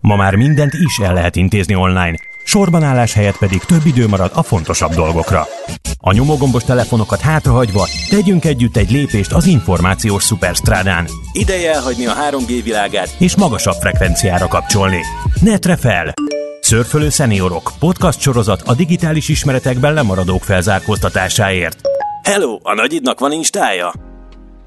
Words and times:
Ma 0.00 0.16
már 0.16 0.34
mindent 0.34 0.72
is 0.74 0.98
el 0.98 1.14
lehet 1.14 1.36
intézni 1.36 1.74
online, 1.74 2.18
sorban 2.44 2.82
állás 2.82 3.12
helyett 3.12 3.38
pedig 3.38 3.64
több 3.64 3.86
idő 3.86 4.08
marad 4.08 4.30
a 4.34 4.42
fontosabb 4.42 4.94
dolgokra. 4.94 5.46
A 6.00 6.12
nyomógombos 6.12 6.64
telefonokat 6.64 7.20
hátrahagyva 7.20 7.88
tegyünk 8.08 8.44
együtt 8.44 8.76
egy 8.76 8.90
lépést 8.90 9.32
az 9.32 9.46
információs 9.46 10.22
szuperstrádán. 10.22 11.08
Ideje 11.32 11.72
elhagyni 11.72 12.06
a 12.06 12.14
3G 12.30 12.60
világát 12.64 13.14
és 13.18 13.36
magasabb 13.36 13.76
frekvenciára 13.80 14.46
kapcsolni. 14.46 15.00
Netre 15.40 15.76
fel! 15.76 16.14
Szörfölő 16.60 17.08
szeniorok, 17.08 17.72
podcast 17.78 18.20
sorozat 18.20 18.62
a 18.66 18.74
digitális 18.74 19.28
ismeretekben 19.28 19.92
lemaradók 19.92 20.42
felzárkóztatásáért. 20.42 21.80
Hello, 22.22 22.58
a 22.62 22.74
nagyidnak 22.74 23.18
van 23.20 23.32
instája? 23.32 23.92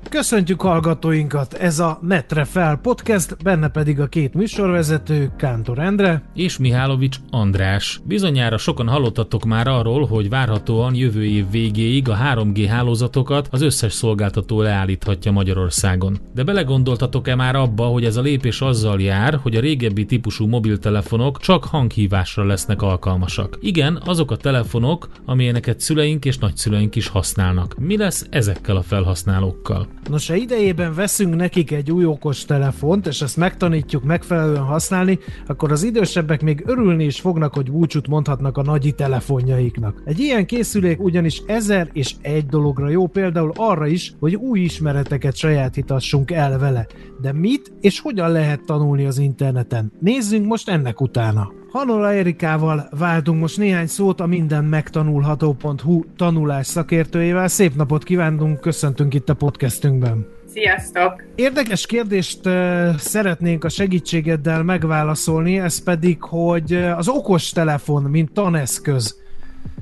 Köszöntjük 0.10 0.62
hallgatóinkat! 0.62 1.54
Ez 1.54 1.80
a 1.80 2.00
Netre 2.02 2.44
Fel 2.44 2.76
podcast, 2.76 3.44
benne 3.44 3.68
pedig 3.68 4.00
a 4.00 4.08
két 4.08 4.34
műsorvezető, 4.34 5.32
Kántor 5.38 5.80
Endre 5.80 6.24
és 6.34 6.58
Mihálovics 6.58 7.18
András. 7.30 8.00
Bizonyára 8.06 8.58
sokan 8.58 8.88
hallottatok 8.88 9.46
már 9.46 9.68
arról, 9.68 10.06
hogy 10.06 10.30
várhatóan 10.30 10.96
jövő 10.96 11.26
év 11.26 11.50
végéig 11.52 12.10
a 12.10 12.18
3G 12.34 12.66
hálózatokat 12.70 13.48
az 13.52 13.62
összes 13.62 13.94
szolgáltató 13.94 14.62
leállíthatja 14.62 15.32
Magyarországon. 15.32 16.18
De 16.34 16.44
belegondoltatok-e 16.44 17.36
már 17.36 17.56
abba, 17.56 17.84
hogy 17.86 18.06
ez 18.06 18.18
a 18.18 18.22
lépés 18.22 18.62
azzal 18.62 19.02
jár, 19.02 19.40
hogy 19.42 19.56
a 19.56 19.60
régebbi 19.60 20.06
típusú 20.06 20.48
mobiltelefonok 20.48 21.40
csak 21.40 21.64
hanghívásra 21.64 22.46
lesznek 22.46 22.82
alkalmasak? 22.82 23.58
Igen, 23.62 24.02
azok 24.06 24.32
a 24.32 24.36
telefonok, 24.36 25.08
amilyeneket 25.26 25.80
szüleink 25.80 26.26
és 26.26 26.38
nagyszüleink 26.38 26.96
is 26.96 27.08
használnak. 27.08 27.76
Mi 27.80 27.98
lesz 27.98 28.26
ezekkel 28.30 28.76
a 28.76 28.82
felhasználókkal? 28.82 29.91
Nos, 30.10 30.28
ha 30.28 30.36
idejében 30.36 30.94
veszünk 30.94 31.36
nekik 31.36 31.72
egy 31.72 31.92
új 31.92 32.06
okos 32.06 32.46
telefont, 32.46 33.08
és 33.08 33.22
ezt 33.22 33.38
megtanítjuk 33.38 34.04
megfelelően 34.04 34.64
használni, 34.64 35.20
akkor 35.48 35.72
az 35.72 35.84
idősebbek 35.84 36.42
még 36.42 36.64
örülni 36.66 37.04
is 37.04 37.20
fognak, 37.20 37.54
hogy 37.54 37.72
búcsút 37.72 38.08
mondhatnak 38.08 38.58
a 38.58 38.62
nagyi 38.62 38.92
telefonjaiknak. 38.92 40.02
Egy 40.06 40.20
ilyen 40.20 40.46
készülék 40.46 41.02
ugyanis 41.02 41.42
ezer 41.48 41.90
és 41.94 42.16
egy 42.22 42.46
dologra 42.46 42.90
jó, 42.90 43.08
például 43.08 43.52
arra 43.56 43.88
is, 43.88 44.14
hogy 44.20 44.36
új 44.36 44.60
ismereteket 44.60 45.36
sajátítassunk 45.36 46.32
el 46.32 46.60
vele. 46.60 46.88
De 47.22 47.34
mit 47.34 47.74
és 47.82 48.00
hogyan 48.00 48.32
lehet 48.32 48.66
tanulni 48.66 49.06
az 49.06 49.18
interneten? 49.18 49.92
Nézzünk 50.00 50.46
most 50.46 50.70
ennek 50.70 51.02
utána. 51.02 51.61
Hanola 51.72 52.14
Erikával 52.14 52.88
váltunk 52.98 53.40
most 53.40 53.58
néhány 53.58 53.88
szót 53.88 54.20
a 54.20 54.26
minden 54.26 54.64
megtanulható.hu 54.66 56.04
tanulás 56.18 56.68
szakértőjével. 56.68 57.48
Szép 57.48 57.76
napot 57.76 58.04
kívánunk, 58.04 58.60
köszöntünk 58.60 59.14
itt 59.14 59.30
a 59.30 59.34
podcastünkben. 59.34 60.28
Sziasztok! 60.54 61.24
Érdekes 61.36 61.86
kérdést 61.86 62.46
uh, 62.46 62.96
szeretnénk 62.96 63.64
a 63.64 63.70
segítségeddel 63.70 64.64
megválaszolni, 64.64 65.60
ez 65.60 65.84
pedig, 65.84 66.22
hogy 66.22 66.74
az 66.74 67.08
okos 67.08 67.50
telefon, 67.50 68.04
mint 68.04 68.32
taneszköz, 68.32 69.20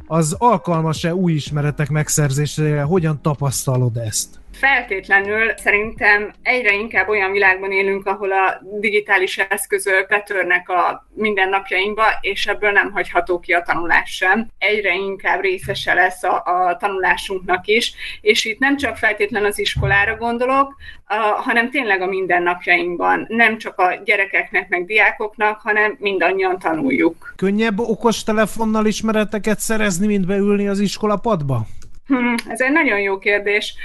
az 0.07 0.35
alkalmas-e 0.37 1.15
új 1.15 1.33
ismeretek 1.33 1.89
megszerzésére? 1.89 2.81
Hogyan 2.81 3.21
tapasztalod 3.21 3.97
ezt? 3.97 4.39
Feltétlenül 4.53 5.57
szerintem 5.57 6.31
egyre 6.41 6.73
inkább 6.73 7.07
olyan 7.07 7.31
világban 7.31 7.71
élünk, 7.71 8.05
ahol 8.05 8.31
a 8.31 8.61
digitális 8.79 9.37
eszközök 9.37 10.07
betörnek 10.07 10.69
a 10.69 11.07
mindennapjainkba, 11.13 12.03
és 12.21 12.47
ebből 12.47 12.71
nem 12.71 12.91
hagyható 12.91 13.39
ki 13.39 13.53
a 13.53 13.61
tanulás 13.61 14.15
sem. 14.15 14.47
Egyre 14.57 14.95
inkább 14.95 15.41
részese 15.41 15.93
lesz 15.93 16.23
a, 16.23 16.43
a 16.45 16.77
tanulásunknak 16.77 17.67
is, 17.67 17.93
és 18.21 18.45
itt 18.45 18.59
nem 18.59 18.77
csak 18.77 18.97
feltétlen 18.97 19.45
az 19.45 19.59
iskolára 19.59 20.15
gondolok, 20.15 20.75
a, 21.05 21.15
hanem 21.15 21.69
tényleg 21.69 22.01
a 22.01 22.05
mindennapjainkban. 22.05 23.25
Nem 23.27 23.57
csak 23.57 23.77
a 23.77 24.01
gyerekeknek, 24.05 24.69
meg 24.69 24.85
diákoknak, 24.85 25.61
hanem 25.61 25.95
mindannyian 25.99 26.59
tanuljuk. 26.59 27.33
Könnyebb 27.35 27.79
okos 27.79 28.23
telefonnal 28.23 28.85
ismereteket 28.85 29.59
szerezni, 29.59 30.07
mint 30.07 30.25
beülni 30.25 30.67
az 30.67 30.79
iskolapadba? 30.79 31.65
Hmm, 32.09 32.35
ez 32.47 32.61
egy 32.61 32.71
nagyon 32.71 32.99
jó 32.99 33.17
kérdés. 33.17 33.75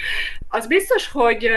Az 0.48 0.66
biztos, 0.66 1.10
hogy 1.10 1.50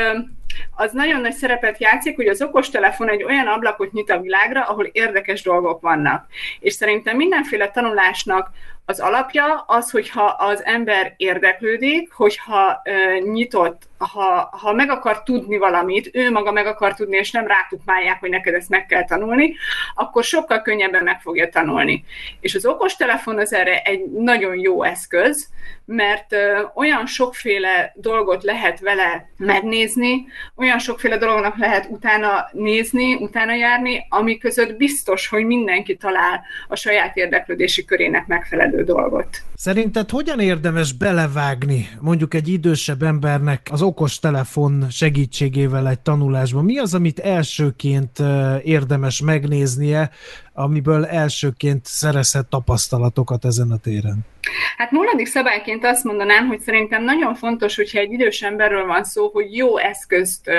az 0.76 0.92
nagyon 0.92 1.22
nagy 1.22 1.34
szerepet 1.34 1.80
játszik, 1.80 2.16
hogy 2.16 2.28
az 2.28 2.42
okostelefon 2.42 3.10
egy 3.10 3.24
olyan 3.24 3.48
ablakot 3.48 3.92
nyit 3.92 4.10
a 4.10 4.20
világra, 4.20 4.64
ahol 4.64 4.86
érdekes 4.86 5.42
dolgok 5.42 5.82
vannak. 5.82 6.26
És 6.60 6.74
szerintem 6.74 7.16
mindenféle 7.16 7.70
tanulásnak 7.70 8.50
az 8.90 9.00
alapja 9.00 9.64
az, 9.68 9.92
hogyha 9.92 10.24
az 10.26 10.66
ember 10.66 11.14
érdeklődik, 11.18 12.12
hogyha 12.12 12.82
uh, 12.86 13.32
nyitott, 13.32 13.82
ha, 13.98 14.50
ha 14.62 14.74
meg 14.74 14.90
akar 14.90 15.24
tudni 15.24 15.58
valamit, 15.58 16.10
ő 16.14 16.32
maga 16.32 16.52
meg 16.52 16.66
akar 16.66 16.94
tudni, 16.94 17.18
és 17.18 17.32
nem 17.32 17.48
rátukmálják, 17.48 18.20
hogy 18.20 18.30
neked 18.30 18.54
ezt 18.54 18.70
meg 18.70 18.86
kell 18.86 19.06
tanulni, 19.06 19.56
akkor 19.96 20.24
sokkal 20.24 20.62
könnyebben 20.62 21.04
meg 21.04 21.22
fogja 21.22 21.50
tanulni. 21.50 22.04
És 22.40 22.56
az 22.56 22.66
okostelefon 22.66 23.38
az 23.40 23.54
erre 23.54 23.82
egy 23.82 24.06
nagyon 24.12 24.60
jó 24.60 24.84
eszköz, 24.84 25.48
mert 25.86 26.34
uh, 26.34 26.40
olyan 26.74 27.06
sokféle 27.06 27.94
dolgot 27.96 28.44
lehet 28.44 28.80
vele 28.80 29.30
megnézni, 29.38 30.26
olyan 30.56 30.80
sokféle 30.80 31.18
dolognak 31.18 31.58
lehet 31.58 31.88
utána 31.90 32.50
nézni, 32.52 33.14
utána 33.16 33.54
járni, 33.54 34.06
ami 34.10 34.38
között 34.38 34.78
biztos, 34.78 35.28
hogy 35.28 35.46
mindenki 35.46 35.96
talál 35.96 36.44
a 36.68 36.76
saját 36.76 37.16
érdeklődési 37.16 37.86
körének 37.86 38.28
megfelelő 38.28 38.77
dolgot. 38.84 39.28
Szerinted 39.56 40.10
hogyan 40.10 40.40
érdemes 40.40 40.94
belevágni 40.94 41.90
mondjuk 42.00 42.34
egy 42.34 42.48
idősebb 42.48 43.04
embernek 43.04 43.68
az 43.72 43.82
okos 43.82 44.20
telefon 44.20 44.86
segítségével 44.90 45.90
egy 45.90 46.00
tanulásba? 46.00 46.62
Mi 46.62 46.78
az, 46.78 46.94
amit 46.94 47.20
elsőként 47.20 48.20
érdemes 48.64 49.22
megnéznie, 49.22 50.10
amiből 50.58 51.06
elsőként 51.06 51.86
szerezhet 51.86 52.46
tapasztalatokat 52.46 53.46
ezen 53.46 53.72
a 53.72 53.78
téren? 53.78 54.26
Hát 54.78 54.92
nulladik 54.92 55.26
szabályként 55.26 55.86
azt 55.86 56.04
mondanám, 56.04 56.48
hogy 56.48 56.60
szerintem 56.60 57.04
nagyon 57.04 57.36
fontos, 57.36 57.76
hogyha 57.76 58.00
egy 58.00 58.12
idős 58.12 58.42
emberről 58.42 58.86
van 58.86 59.04
szó, 59.04 59.30
hogy 59.34 59.56
jó 59.56 59.78
eszközt 59.78 60.50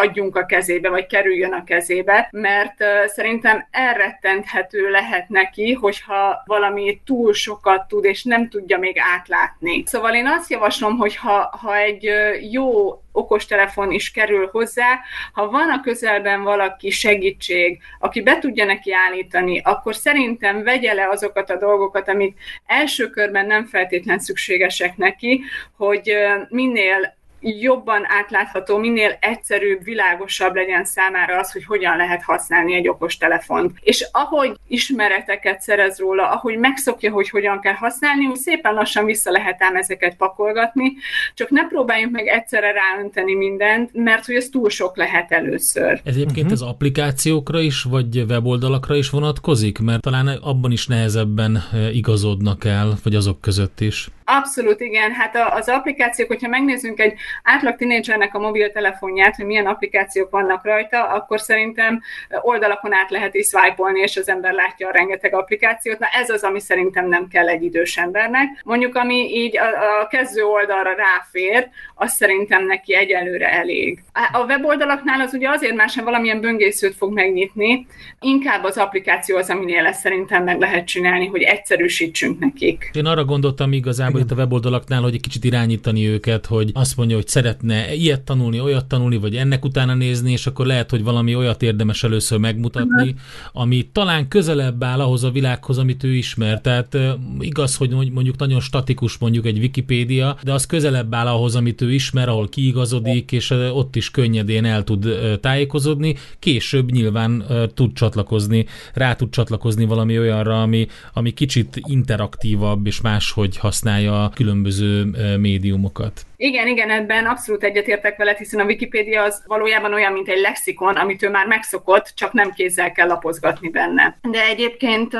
adjunk 0.00 0.36
a 0.36 0.46
kezébe, 0.46 0.88
vagy 0.88 1.06
kerüljön 1.06 1.52
a 1.52 1.64
kezébe, 1.64 2.28
mert 2.32 2.74
szerintem 3.06 3.66
elrettenthető 3.70 4.90
lehet 4.90 5.28
neki, 5.28 5.72
hogyha 5.72 6.42
valami 6.46 7.00
túl 7.04 7.32
sokat 7.32 7.88
tud, 7.88 8.04
és 8.04 8.24
nem 8.24 8.48
tudja 8.48 8.78
még 8.78 8.96
átlátni. 9.16 9.82
Szóval 9.86 10.14
én 10.14 10.26
azt 10.26 10.50
javaslom, 10.50 10.96
hogy 10.96 11.16
ha, 11.16 11.56
ha 11.60 11.76
egy 11.76 12.10
jó 12.50 13.02
okostelefon 13.18 13.90
is 13.92 14.10
kerül 14.10 14.48
hozzá. 14.52 15.00
Ha 15.32 15.50
van 15.50 15.70
a 15.70 15.80
közelben 15.80 16.42
valaki 16.42 16.90
segítség, 16.90 17.82
aki 17.98 18.22
be 18.22 18.38
tudja 18.38 18.64
neki 18.64 18.92
állítani, 18.92 19.60
akkor 19.64 19.94
szerintem 19.94 20.62
vegye 20.62 20.92
le 20.92 21.08
azokat 21.08 21.50
a 21.50 21.58
dolgokat, 21.58 22.08
amik 22.08 22.38
első 22.66 23.10
körben 23.10 23.46
nem 23.46 23.64
feltétlen 23.66 24.18
szükségesek 24.18 24.96
neki, 24.96 25.42
hogy 25.76 26.12
minél 26.48 27.16
jobban 27.40 28.02
átlátható, 28.08 28.78
minél 28.78 29.16
egyszerűbb, 29.20 29.84
világosabb 29.84 30.54
legyen 30.54 30.84
számára 30.84 31.38
az, 31.38 31.52
hogy 31.52 31.64
hogyan 31.64 31.96
lehet 31.96 32.22
használni 32.22 32.74
egy 32.74 32.88
okos 32.88 33.16
telefont. 33.16 33.72
És 33.80 34.08
ahogy 34.12 34.56
ismereteket 34.68 35.60
szerez 35.60 35.98
róla, 35.98 36.30
ahogy 36.30 36.58
megszokja, 36.58 37.12
hogy 37.12 37.28
hogyan 37.30 37.60
kell 37.60 37.72
használni, 37.72 38.26
úgy 38.26 38.36
szépen 38.36 38.74
lassan 38.74 39.04
vissza 39.04 39.30
lehet 39.30 39.62
ám 39.62 39.76
ezeket 39.76 40.16
pakolgatni, 40.16 40.92
csak 41.34 41.50
ne 41.50 41.66
próbáljunk 41.66 42.12
meg 42.12 42.26
egyszerre 42.26 42.72
ráönteni 42.72 43.34
mindent, 43.34 43.90
mert 43.92 44.26
hogy 44.26 44.34
ez 44.34 44.48
túl 44.48 44.70
sok 44.70 44.96
lehet 44.96 45.32
először. 45.32 46.00
Ez 46.04 46.14
egyébként 46.14 46.50
uh-huh. 46.50 46.52
az 46.52 46.62
applikációkra 46.62 47.60
is, 47.60 47.82
vagy 47.82 48.24
weboldalakra 48.28 48.96
is 48.96 49.10
vonatkozik, 49.10 49.78
mert 49.78 50.02
talán 50.02 50.26
abban 50.26 50.72
is 50.72 50.86
nehezebben 50.86 51.62
eh, 51.72 51.96
igazodnak 51.96 52.64
el, 52.64 52.98
vagy 53.02 53.14
azok 53.14 53.40
között 53.40 53.80
is. 53.80 54.08
Abszolút 54.30 54.80
igen, 54.80 55.12
hát 55.12 55.36
az 55.50 55.68
applikációk, 55.68 56.28
hogyha 56.28 56.48
megnézzünk 56.48 57.00
egy 57.00 57.14
átlag 57.42 57.76
tinédzsernek 57.76 58.34
a 58.34 58.38
mobiltelefonját, 58.38 59.36
hogy 59.36 59.44
milyen 59.44 59.66
applikációk 59.66 60.30
vannak 60.30 60.64
rajta, 60.64 61.04
akkor 61.04 61.40
szerintem 61.40 62.02
oldalakon 62.40 62.92
át 62.92 63.10
lehet 63.10 63.34
is 63.34 63.46
swipe 63.46 63.90
és 63.92 64.16
az 64.16 64.28
ember 64.28 64.52
látja 64.52 64.88
a 64.88 64.92
rengeteg 64.92 65.34
applikációt. 65.34 65.98
Na 65.98 66.06
ez 66.06 66.30
az, 66.30 66.42
ami 66.42 66.60
szerintem 66.60 67.08
nem 67.08 67.28
kell 67.28 67.48
egy 67.48 67.62
idős 67.62 67.96
embernek. 67.96 68.60
Mondjuk, 68.64 68.94
ami 68.94 69.14
így 69.14 69.58
a, 69.58 70.00
a 70.00 70.06
kezdő 70.06 70.42
oldalra 70.42 70.94
ráfér, 70.94 71.68
az 71.94 72.12
szerintem 72.12 72.66
neki 72.66 72.94
egyelőre 72.94 73.52
elég. 73.52 74.02
A 74.32 74.44
weboldalaknál 74.44 75.20
az 75.20 75.34
ugye 75.34 75.48
azért 75.48 75.74
már 75.74 75.88
sem 75.88 76.04
valamilyen 76.04 76.40
böngészőt 76.40 76.94
fog 76.94 77.12
megnyitni, 77.12 77.86
inkább 78.20 78.64
az 78.64 78.76
applikáció 78.76 79.36
az, 79.36 79.50
aminél 79.50 79.86
ezt 79.86 80.00
szerintem 80.00 80.44
meg 80.44 80.58
lehet 80.58 80.86
csinálni, 80.86 81.26
hogy 81.26 81.42
egyszerűsítsünk 81.42 82.38
nekik. 82.38 82.90
Én 82.92 83.06
arra 83.06 83.24
gondoltam 83.24 83.72
igazából, 83.72 84.17
általában 84.18 84.24
itt 84.24 84.30
a 84.30 84.34
weboldalaknál, 84.34 85.02
hogy 85.02 85.14
egy 85.14 85.20
kicsit 85.20 85.44
irányítani 85.44 86.06
őket, 86.06 86.46
hogy 86.46 86.70
azt 86.74 86.96
mondja, 86.96 87.16
hogy 87.16 87.28
szeretne 87.28 87.94
ilyet 87.94 88.20
tanulni, 88.20 88.60
olyat 88.60 88.86
tanulni, 88.86 89.16
vagy 89.16 89.36
ennek 89.36 89.64
utána 89.64 89.94
nézni, 89.94 90.32
és 90.32 90.46
akkor 90.46 90.66
lehet, 90.66 90.90
hogy 90.90 91.02
valami 91.02 91.34
olyat 91.34 91.62
érdemes 91.62 92.04
először 92.04 92.38
megmutatni, 92.38 93.14
ami 93.52 93.88
talán 93.92 94.28
közelebb 94.28 94.84
áll 94.84 95.00
ahhoz 95.00 95.24
a 95.24 95.30
világhoz, 95.30 95.78
amit 95.78 96.04
ő 96.04 96.14
ismer. 96.14 96.60
Tehát 96.60 96.98
igaz, 97.38 97.76
hogy 97.76 97.90
mondjuk 97.90 98.38
nagyon 98.38 98.60
statikus 98.60 99.18
mondjuk 99.18 99.46
egy 99.46 99.58
Wikipédia, 99.58 100.38
de 100.42 100.52
az 100.52 100.66
közelebb 100.66 101.14
áll 101.14 101.26
ahhoz, 101.26 101.56
amit 101.56 101.80
ő 101.80 101.92
ismer, 101.92 102.28
ahol 102.28 102.48
kiigazodik, 102.48 103.32
és 103.32 103.50
ott 103.50 103.96
is 103.96 104.10
könnyedén 104.10 104.64
el 104.64 104.84
tud 104.84 105.08
tájékozódni. 105.40 106.14
Később 106.38 106.90
nyilván 106.90 107.44
tud 107.74 107.92
csatlakozni, 107.92 108.66
rá 108.94 109.14
tud 109.14 109.30
csatlakozni 109.30 109.84
valami 109.84 110.18
olyanra, 110.18 110.62
ami, 110.62 110.86
ami 111.12 111.30
kicsit 111.30 111.80
interaktívabb 111.88 112.86
és 112.86 113.00
máshogy 113.00 113.56
használja 113.56 114.07
a 114.08 114.30
különböző 114.34 115.04
médiumokat. 115.38 116.26
Igen, 116.36 116.66
igen, 116.66 116.90
ebben 116.90 117.26
abszolút 117.26 117.62
egyetértek 117.62 118.16
veled, 118.16 118.36
hiszen 118.36 118.60
a 118.60 118.64
Wikipédia 118.64 119.22
az 119.22 119.42
valójában 119.46 119.92
olyan, 119.92 120.12
mint 120.12 120.28
egy 120.28 120.40
lexikon, 120.40 120.96
amit 120.96 121.22
ő 121.22 121.30
már 121.30 121.46
megszokott, 121.46 122.12
csak 122.14 122.32
nem 122.32 122.52
kézzel 122.52 122.92
kell 122.92 123.06
lapozgatni 123.06 123.68
benne. 123.68 124.18
De 124.22 124.44
egyébként 124.44 125.12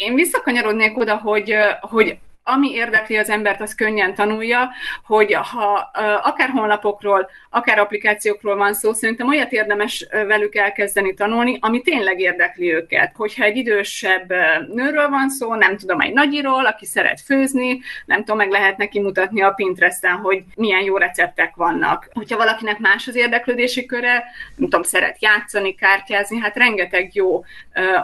én 0.00 0.14
visszakanyarodnék 0.14 0.98
oda, 0.98 1.16
hogy, 1.16 1.54
hogy 1.80 2.18
ami 2.44 2.70
érdekli 2.70 3.16
az 3.16 3.30
embert, 3.30 3.60
az 3.60 3.74
könnyen 3.74 4.14
tanulja, 4.14 4.70
hogy 5.04 5.32
ha 5.32 5.90
akár 6.22 6.48
honlapokról, 6.48 7.30
akár 7.50 7.78
applikációkról 7.78 8.56
van 8.56 8.74
szó, 8.74 8.92
szerintem 8.92 9.28
olyat 9.28 9.52
érdemes 9.52 10.06
velük 10.10 10.54
elkezdeni 10.54 11.14
tanulni, 11.14 11.58
ami 11.60 11.80
tényleg 11.80 12.20
érdekli 12.20 12.72
őket. 12.72 13.12
Hogyha 13.16 13.44
egy 13.44 13.56
idősebb 13.56 14.32
nőről 14.74 15.08
van 15.08 15.30
szó, 15.30 15.54
nem 15.54 15.76
tudom, 15.76 16.00
egy 16.00 16.12
nagyiról, 16.12 16.66
aki 16.66 16.86
szeret 16.86 17.20
főzni, 17.20 17.80
nem 18.06 18.18
tudom, 18.18 18.36
meg 18.36 18.50
lehet 18.50 18.76
neki 18.76 19.00
mutatni 19.00 19.42
a 19.42 19.50
Pinteresten, 19.50 20.16
hogy 20.16 20.42
milyen 20.56 20.82
jó 20.82 20.96
receptek 20.96 21.54
vannak. 21.54 22.08
Hogyha 22.12 22.36
valakinek 22.36 22.78
más 22.78 23.08
az 23.08 23.14
érdeklődési 23.14 23.86
köre, 23.86 24.12
nem 24.56 24.68
tudom, 24.68 24.82
szeret 24.82 25.22
játszani, 25.22 25.74
kártyázni, 25.74 26.38
hát 26.38 26.56
rengeteg 26.56 27.14
jó 27.14 27.44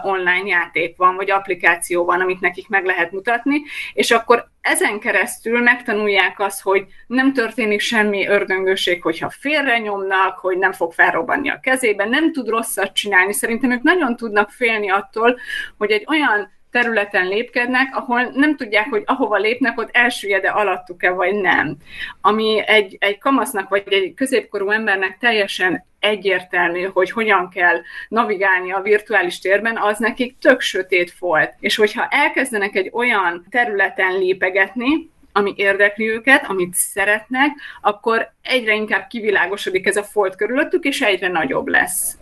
online 0.03 0.47
játék 0.47 0.97
van, 0.97 1.15
vagy 1.15 1.31
applikáció 1.31 2.05
van, 2.05 2.21
amit 2.21 2.39
nekik 2.39 2.67
meg 2.67 2.85
lehet 2.85 3.11
mutatni, 3.11 3.61
és 3.93 4.11
akkor 4.11 4.47
ezen 4.67 4.99
keresztül 4.99 5.61
megtanulják 5.61 6.39
azt, 6.39 6.61
hogy 6.61 6.85
nem 7.07 7.33
történik 7.33 7.79
semmi 7.79 8.27
ördöngőség, 8.27 9.01
hogyha 9.01 9.29
félre 9.29 9.77
nyomnak, 9.77 10.37
hogy 10.37 10.57
nem 10.57 10.71
fog 10.71 10.93
felrobbanni 10.93 11.49
a 11.49 11.59
kezében, 11.59 12.09
nem 12.09 12.31
tud 12.31 12.47
rosszat 12.49 12.93
csinálni. 12.93 13.33
Szerintem 13.33 13.71
ők 13.71 13.81
nagyon 13.81 14.15
tudnak 14.15 14.49
félni 14.49 14.89
attól, 14.89 15.39
hogy 15.77 15.91
egy 15.91 16.05
olyan 16.07 16.55
területen 16.71 17.27
lépkednek, 17.27 17.95
ahol 17.95 18.31
nem 18.33 18.55
tudják, 18.55 18.89
hogy 18.89 19.03
ahova 19.05 19.37
lépnek, 19.37 19.77
ott 19.77 19.89
elsüllyed-e 19.91 20.51
alattuk-e, 20.51 21.09
vagy 21.09 21.35
nem. 21.35 21.75
Ami 22.21 22.63
egy, 22.65 22.97
egy 22.99 23.17
kamasznak, 23.17 23.69
vagy 23.69 23.83
egy 23.85 24.13
középkorú 24.13 24.69
embernek 24.69 25.17
teljesen 25.19 25.85
egyértelmű, 25.99 26.83
hogy 26.83 27.11
hogyan 27.11 27.49
kell 27.49 27.81
navigálni 28.07 28.71
a 28.71 28.81
virtuális 28.81 29.39
térben, 29.39 29.77
az 29.77 29.97
nekik 29.97 30.37
tök 30.39 30.61
sötét 30.61 31.13
volt. 31.19 31.53
És 31.59 31.75
hogyha 31.75 32.07
elkezdenek 32.09 32.75
egy 32.75 32.89
olyan 32.93 33.45
területen 33.49 34.17
lépegetni, 34.17 35.09
ami 35.31 35.53
érdekli 35.55 36.09
őket, 36.09 36.45
amit 36.47 36.73
szeretnek, 36.73 37.49
akkor 37.81 38.31
egyre 38.41 38.73
inkább 38.73 39.07
kivilágosodik 39.07 39.87
ez 39.87 39.97
a 39.97 40.03
folt 40.03 40.35
körülöttük, 40.35 40.83
és 40.83 41.01
egyre 41.01 41.27
nagyobb 41.27 41.67
lesz. 41.67 42.17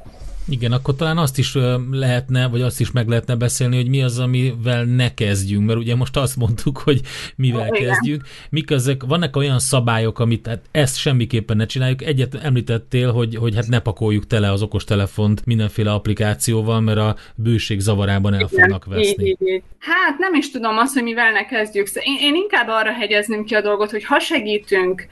Igen, 0.49 0.71
akkor 0.71 0.95
talán 0.95 1.17
azt 1.17 1.37
is 1.37 1.57
lehetne, 1.91 2.47
vagy 2.47 2.61
azt 2.61 2.79
is 2.79 2.91
meg 2.91 3.07
lehetne 3.07 3.35
beszélni, 3.35 3.75
hogy 3.75 3.89
mi 3.89 4.03
az, 4.03 4.19
amivel 4.19 4.83
ne 4.83 5.13
kezdjünk, 5.13 5.65
mert 5.65 5.79
ugye 5.79 5.95
most 5.95 6.17
azt 6.17 6.35
mondtuk, 6.35 6.77
hogy 6.77 7.01
mivel 7.35 7.67
Igen. 7.67 7.87
kezdjük. 7.87 8.21
Mik 8.49 8.71
ezek, 8.71 9.03
vannak 9.03 9.35
olyan 9.35 9.59
szabályok, 9.59 10.19
amit 10.19 10.47
hát 10.47 10.61
ezt 10.71 10.97
semmiképpen 10.97 11.57
ne 11.57 11.65
csináljuk. 11.65 12.01
Egyet 12.01 12.35
említettél, 12.35 13.11
hogy, 13.11 13.35
hogy 13.35 13.55
hát 13.55 13.67
ne 13.67 13.79
pakoljuk 13.79 14.27
tele 14.27 14.51
az 14.51 14.61
okostelefont 14.61 15.45
mindenféle 15.45 15.91
applikációval, 15.91 16.81
mert 16.81 16.97
a 16.97 17.15
bőség 17.35 17.79
zavarában 17.79 18.33
el 18.33 18.47
fognak 18.47 18.85
veszni. 18.85 19.37
Hát 19.79 20.17
nem 20.17 20.33
is 20.33 20.51
tudom 20.51 20.77
azt, 20.77 20.93
hogy 20.93 21.03
mivel 21.03 21.31
ne 21.31 21.45
kezdjük. 21.45 21.87
Én, 21.93 22.17
én 22.19 22.35
inkább 22.35 22.67
arra 22.67 22.91
hegyezném 22.91 23.43
ki 23.43 23.55
a 23.55 23.61
dolgot, 23.61 23.91
hogy 23.91 24.03
ha 24.03 24.19
segítünk 24.19 25.07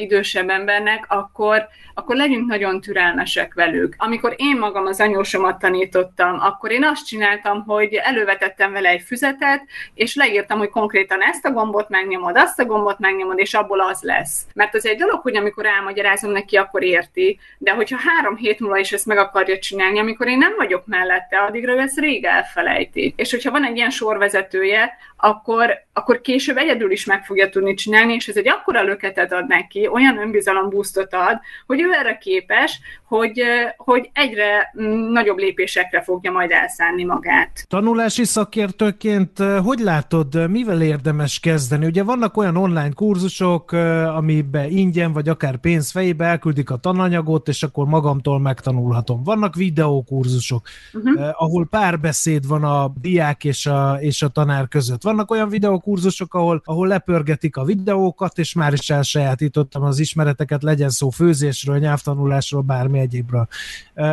idősebb 0.00 0.48
embernek, 0.48 1.04
akkor, 1.08 1.68
akkor 1.94 2.16
legyünk 2.16 2.46
nagyon 2.46 2.80
türelmesek 2.80 3.54
velük. 3.54 3.94
Amikor 3.98 4.34
én 4.36 4.56
magam 4.68 4.86
az 4.86 5.00
anyósomat 5.00 5.58
tanítottam, 5.58 6.38
akkor 6.40 6.70
én 6.70 6.84
azt 6.84 7.06
csináltam, 7.06 7.64
hogy 7.64 7.94
elővetettem 7.94 8.72
vele 8.72 8.88
egy 8.88 9.00
füzetet, 9.00 9.64
és 9.94 10.14
leírtam, 10.14 10.58
hogy 10.58 10.68
konkrétan 10.68 11.22
ezt 11.22 11.44
a 11.44 11.50
gombot 11.50 11.88
megnyomod, 11.88 12.36
azt 12.36 12.60
a 12.60 12.64
gombot 12.64 12.98
megnyomod, 12.98 13.38
és 13.38 13.54
abból 13.54 13.80
az 13.80 14.02
lesz. 14.02 14.46
Mert 14.54 14.74
az 14.74 14.86
egy 14.86 14.96
dolog, 14.96 15.20
hogy 15.20 15.36
amikor 15.36 15.66
elmagyarázom 15.66 16.30
neki, 16.30 16.56
akkor 16.56 16.82
érti, 16.82 17.38
de 17.58 17.72
hogyha 17.72 17.98
három 17.98 18.36
hét 18.36 18.60
múlva 18.60 18.78
is 18.78 18.92
ezt 18.92 19.06
meg 19.06 19.18
akarja 19.18 19.58
csinálni, 19.58 19.98
amikor 19.98 20.28
én 20.28 20.38
nem 20.38 20.54
vagyok 20.56 20.86
mellette, 20.86 21.38
addigra 21.38 21.72
ő 21.72 21.78
ezt 21.78 21.98
rég 21.98 22.24
elfelejti. 22.24 23.14
És 23.16 23.30
hogyha 23.30 23.50
van 23.50 23.64
egy 23.64 23.76
ilyen 23.76 23.90
sorvezetője, 23.90 24.96
akkor, 25.20 25.70
akkor 25.92 26.20
később 26.20 26.56
egyedül 26.56 26.90
is 26.90 27.04
meg 27.04 27.24
fogja 27.24 27.48
tudni 27.48 27.74
csinálni, 27.74 28.14
és 28.14 28.28
ez 28.28 28.36
egy 28.36 28.48
akkora 28.48 28.82
löketet 28.82 29.32
ad 29.32 29.46
neki, 29.46 29.88
olyan 29.92 30.18
önbizalombusztot 30.18 31.14
ad, 31.14 31.38
hogy 31.66 31.80
ő 31.80 31.92
erre 31.92 32.18
képes, 32.18 32.80
hogy, 33.04 33.42
hogy 33.76 34.10
egyre 34.12 34.72
mm, 34.80 35.12
nagyobb 35.12 35.38
lépésekre 35.38 36.02
fogja 36.02 36.30
majd 36.30 36.50
elszánni 36.50 37.04
magát. 37.04 37.64
Tanulási 37.68 38.24
szakértőként 38.24 39.38
hogy 39.64 39.78
látod, 39.78 40.50
mivel 40.50 40.82
érdemes 40.82 41.40
kezdeni? 41.40 41.86
Ugye 41.86 42.02
vannak 42.02 42.36
olyan 42.36 42.56
online 42.56 42.92
kurzusok, 42.94 43.72
amiben 44.16 44.70
ingyen 44.70 45.12
vagy 45.12 45.28
akár 45.28 45.56
pénz 45.56 45.90
fejébe 45.90 46.24
elküldik 46.24 46.70
a 46.70 46.76
tananyagot, 46.76 47.48
és 47.48 47.62
akkor 47.62 47.86
magamtól 47.86 48.40
megtanulhatom. 48.40 49.22
Vannak 49.22 49.54
videókurzusok, 49.54 50.68
uh-huh. 50.92 51.28
ahol 51.32 51.66
párbeszéd 51.70 52.46
van 52.46 52.64
a 52.64 52.92
diák 53.00 53.44
és 53.44 53.66
a, 53.66 53.96
és 54.00 54.22
a 54.22 54.28
tanár 54.28 54.68
között. 54.68 55.02
Vannak 55.08 55.30
olyan 55.30 55.48
videókurzusok, 55.48 56.34
ahol, 56.34 56.62
ahol 56.64 56.88
lepörgetik 56.88 57.56
a 57.56 57.64
videókat, 57.64 58.38
és 58.38 58.54
már 58.54 58.72
is 58.72 58.90
elsajátítottam 58.90 59.82
az 59.82 59.98
ismereteket, 59.98 60.62
legyen 60.62 60.88
szó 60.88 61.10
főzésről, 61.10 61.78
nyelvtanulásról, 61.78 62.62
bármi 62.62 62.98
egyébről. 62.98 63.48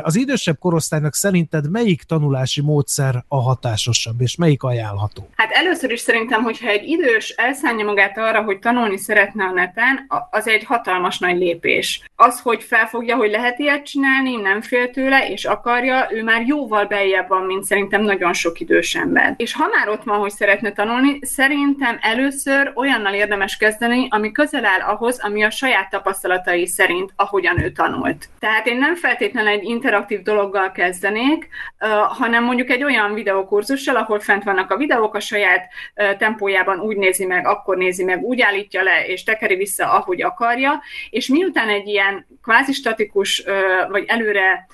Az 0.02 0.16
idősebb 0.16 0.58
korosztálynak 0.60 1.14
szerinted 1.14 1.70
melyik 1.70 2.04
tanulási 2.04 2.62
módszer 2.62 3.24
a 3.28 3.42
hatásosabb, 3.42 4.22
és 4.22 4.36
melyik 4.36 4.64
ajánlható? 4.64 5.30
Hát 5.36 5.52
először 5.52 5.92
is 5.92 6.00
szerintem, 6.00 6.44
hogyha 6.44 6.68
egy 6.68 6.88
idős 6.88 7.30
elszánja 7.30 7.86
magát 7.86 8.18
arra, 8.18 8.44
hogy 8.44 8.60
tanulni 8.60 8.98
szeretne 8.98 9.44
a 9.44 9.52
neten, 9.52 10.08
az 10.32 10.48
egy 10.48 10.64
hatalmas 10.64 11.20
nagy 11.20 11.38
lépés. 11.38 12.10
Az, 12.16 12.40
hogy 12.40 12.64
felfogja, 12.64 13.16
hogy 13.16 13.30
lehet 13.30 13.60
ilyet 13.60 13.86
csinálni, 13.86 14.36
nem 14.36 14.62
fél 14.62 14.90
tőle, 14.90 15.30
és 15.30 15.46
akarja, 15.46 16.08
ő 16.12 16.24
már 16.24 16.48
jóval 16.48 16.86
beljebb 16.86 17.28
van, 17.28 17.46
mint 17.46 17.64
szerintem 17.64 18.02
nagyon 18.02 18.34
sok 18.34 18.60
idős 18.60 18.96
ember. 18.96 19.34
És 19.38 19.54
ha 19.54 19.68
már 19.68 19.90
ott 19.90 20.04
van, 20.04 20.20
hogy 20.20 20.32
szeretne 20.32 20.72
tanulni, 20.72 20.84
szerintem 21.22 21.98
először 22.02 22.72
olyannal 22.76 23.14
érdemes 23.14 23.58
kezdeni, 23.58 24.08
ami 24.10 24.32
közel 24.32 24.66
áll 24.66 24.80
ahhoz, 24.80 25.20
ami 25.20 25.44
a 25.44 25.50
saját 25.50 25.90
tapasztalatai 25.90 26.68
szerint, 26.68 27.14
ahogyan 27.16 27.64
ő 27.64 27.72
tanult. 27.72 28.30
Tehát 28.40 28.68
én 28.68 28.78
nem 28.78 28.96
feltétlenül 28.96 29.50
egy 29.50 29.64
interaktív 29.64 30.22
dologgal 30.22 30.72
kezdenék, 30.72 31.48
hanem 32.08 32.44
mondjuk 32.44 32.70
egy 32.70 32.84
olyan 32.84 33.14
videókurzussal, 33.14 33.96
ahol 33.96 34.20
fent 34.20 34.44
vannak 34.44 34.72
a 34.72 34.78
videók, 34.78 35.16
a 35.16 35.20
saját 35.20 35.68
tempójában 36.18 36.80
úgy 36.80 36.98
nézi 36.98 37.26
meg, 37.26 37.48
akkor 37.48 37.78
nézi 37.78 38.04
meg, 38.04 38.24
úgy 38.24 38.42
állítja 38.42 38.84
le, 38.84 39.06
és 39.06 39.24
tekeri 39.24 39.56
vissza, 39.56 39.92
ahogy 39.92 40.22
akarja, 40.22 40.82
és 41.10 41.28
miután 41.28 41.70
egy 41.70 41.88
ilyen 41.88 42.28
kvázi 42.44 42.74
statikus, 42.74 43.44
vagy 43.90 44.04
előre 44.08 44.68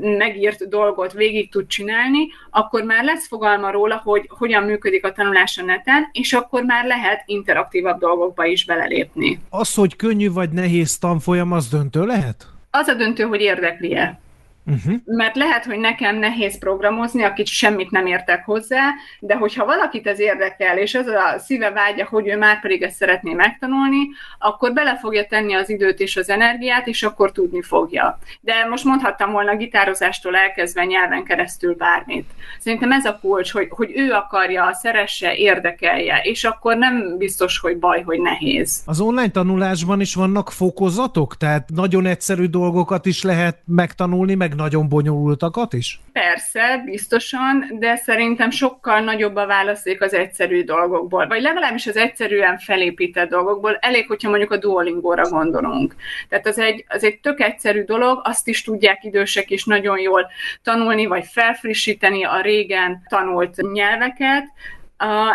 megírt 0.00 0.68
dolgot 0.68 1.12
végig 1.12 1.50
tud 1.50 1.66
csinálni, 1.66 2.28
akkor 2.50 2.82
már 2.82 3.04
lesz 3.04 3.28
fogalma 3.28 3.70
róla, 3.70 4.00
hogy 4.04 4.30
hogyan 4.38 4.62
működik 4.62 5.04
a 5.04 5.12
tanulás 5.12 5.55
a 5.58 5.64
neten, 5.64 6.08
és 6.12 6.32
akkor 6.32 6.62
már 6.62 6.84
lehet 6.84 7.22
interaktívabb 7.26 7.98
dolgokba 7.98 8.44
is 8.44 8.64
belelépni. 8.64 9.40
Az, 9.50 9.74
hogy 9.74 9.96
könnyű 9.96 10.32
vagy 10.32 10.50
nehéz 10.50 10.98
tanfolyam, 10.98 11.52
az 11.52 11.68
döntő 11.68 12.04
lehet? 12.04 12.46
az 12.78 12.88
a 12.88 12.94
döntő, 12.94 13.22
hogy 13.22 13.40
érdekli-e. 13.40 14.20
Uh-huh. 14.66 14.94
Mert 15.04 15.36
lehet, 15.36 15.64
hogy 15.64 15.78
nekem 15.78 16.16
nehéz 16.16 16.58
programozni, 16.58 17.22
akit 17.22 17.46
semmit 17.46 17.90
nem 17.90 18.06
értek 18.06 18.44
hozzá, 18.44 18.80
de 19.20 19.34
hogyha 19.34 19.64
valakit 19.64 20.06
ez 20.06 20.20
érdekel, 20.20 20.78
és 20.78 20.94
az 20.94 21.06
a 21.06 21.38
szíve 21.38 21.70
vágya, 21.70 22.06
hogy 22.10 22.28
ő 22.28 22.36
már 22.36 22.60
pedig 22.60 22.82
ezt 22.82 22.96
szeretné 22.96 23.32
megtanulni, 23.32 24.08
akkor 24.38 24.72
bele 24.72 24.96
fogja 24.96 25.26
tenni 25.26 25.54
az 25.54 25.70
időt 25.70 26.00
és 26.00 26.16
az 26.16 26.28
energiát, 26.28 26.86
és 26.86 27.02
akkor 27.02 27.32
tudni 27.32 27.62
fogja. 27.62 28.18
De 28.40 28.66
most 28.70 28.84
mondhattam 28.84 29.32
volna 29.32 29.56
gitározástól 29.56 30.36
elkezdve 30.36 30.84
nyelven 30.84 31.24
keresztül 31.24 31.74
bármit. 31.74 32.30
Szerintem 32.58 32.92
ez 32.92 33.04
a 33.04 33.18
kulcs, 33.20 33.52
hogy, 33.52 33.66
hogy 33.70 33.92
ő 33.94 34.10
akarja, 34.10 34.72
szeresse, 34.72 35.34
érdekelje, 35.34 36.20
és 36.22 36.44
akkor 36.44 36.76
nem 36.76 37.16
biztos, 37.18 37.58
hogy 37.58 37.78
baj, 37.78 38.02
hogy 38.02 38.20
nehéz. 38.20 38.82
Az 38.84 39.00
online 39.00 39.30
tanulásban 39.30 40.00
is 40.00 40.14
vannak 40.14 40.50
fokozatok? 40.50 41.36
Tehát 41.36 41.68
nagyon 41.74 42.06
egyszerű 42.06 42.44
dolgokat 42.44 43.06
is 43.06 43.22
lehet 43.22 43.58
megtanulni, 43.64 44.34
meg 44.34 44.54
nagyon 44.56 44.88
bonyolultakat 44.88 45.72
is? 45.72 46.00
Persze, 46.12 46.82
biztosan, 46.84 47.76
de 47.78 47.96
szerintem 47.96 48.50
sokkal 48.50 49.00
nagyobb 49.00 49.36
a 49.36 49.46
választék 49.46 50.02
az 50.02 50.14
egyszerű 50.14 50.64
dolgokból, 50.64 51.26
vagy 51.26 51.42
legalábbis 51.42 51.86
az 51.86 51.96
egyszerűen 51.96 52.58
felépített 52.58 53.28
dolgokból. 53.28 53.78
Elég, 53.80 54.06
hogyha 54.06 54.28
mondjuk 54.28 54.50
a 54.50 54.56
Duolingo-ra 54.56 55.28
gondolunk. 55.28 55.94
Tehát 56.28 56.46
az 56.46 56.58
egy, 56.58 56.84
az 56.88 57.04
egy 57.04 57.20
tök 57.20 57.40
egyszerű 57.40 57.82
dolog, 57.84 58.20
azt 58.24 58.48
is 58.48 58.62
tudják 58.62 59.04
idősek 59.04 59.50
is 59.50 59.64
nagyon 59.64 59.98
jól 59.98 60.26
tanulni, 60.62 61.06
vagy 61.06 61.24
felfrissíteni 61.24 62.24
a 62.24 62.40
régen 62.40 63.02
tanult 63.08 63.72
nyelveket, 63.72 64.44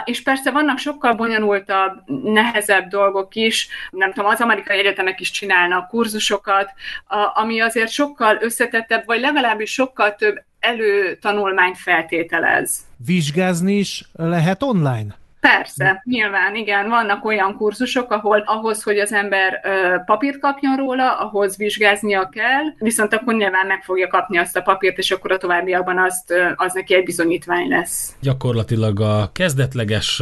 És 0.06 0.24
persze 0.24 0.52
vannak 0.52 0.78
sokkal 0.78 1.14
bonyolultabb, 1.14 2.10
nehezebb 2.24 2.88
dolgok 2.88 3.36
is, 3.36 3.68
nem 3.92 4.14
tudom, 4.14 4.30
az 4.30 4.42
amerikai 4.42 4.80
egyetemek 4.80 5.20
is 5.20 5.32
csinálnak 5.32 5.88
kurzusokat, 5.88 6.74
uh, 7.10 7.40
ami 7.42 7.60
azért 7.60 7.92
sokkal 7.92 8.38
összetettebb, 8.42 9.06
vagy 9.06 9.20
legalábbis 9.20 9.72
sokkal 9.72 10.16
több 10.16 10.44
előtanulmányt 10.60 11.78
feltételez. 11.78 12.80
Vizsgázni 13.06 13.78
is 13.78 14.04
lehet 14.14 14.64
online? 14.64 15.20
Persze, 15.42 16.02
nyilván, 16.06 16.56
igen, 16.56 16.90
vannak 16.90 17.26
olyan 17.26 17.56
kurzusok, 17.56 18.12
ahol 18.12 18.44
ahhoz, 18.46 18.84
hogy 18.84 18.98
az 18.98 19.14
ember 19.14 19.62
ö, 19.64 19.96
papírt 20.06 20.40
kapjon 20.40 20.76
róla, 20.76 21.20
ahhoz 21.20 21.58
vizsgáznia 21.58 22.30
kell, 22.30 22.64
viszont 22.78 23.14
akkor 23.14 23.34
nyilván 23.34 23.68
meg 23.68 23.84
fogja 23.84 24.08
kapni 24.08 24.38
azt 24.38 24.58
a 24.58 24.62
papírt, 24.62 24.98
és 24.98 25.12
akkor 25.12 25.32
a 25.32 25.38
továbbiakban 25.38 25.98
azt, 25.98 26.32
ö, 26.32 26.50
az 26.56 26.74
neki 26.74 26.96
egy 26.96 27.04
bizonyítvány 27.04 27.68
lesz. 27.68 28.16
Gyakorlatilag 28.20 29.00
a 29.00 29.30
kezdetleges 29.34 30.22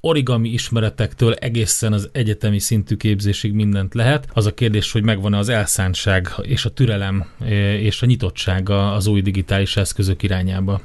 origami 0.00 0.48
ismeretektől 0.48 1.32
egészen 1.34 1.92
az 1.92 2.08
egyetemi 2.12 2.58
szintű 2.58 2.96
képzésig 2.96 3.52
mindent 3.52 3.94
lehet. 3.94 4.26
Az 4.32 4.46
a 4.46 4.54
kérdés, 4.54 4.92
hogy 4.92 5.02
megvan-e 5.02 5.38
az 5.38 5.48
elszántság 5.48 6.28
és 6.42 6.64
a 6.64 6.70
türelem 6.70 7.24
és 7.80 8.02
a 8.02 8.06
nyitottság 8.06 8.68
az 8.68 9.06
új 9.06 9.20
digitális 9.20 9.76
eszközök 9.76 10.22
irányába. 10.22 10.80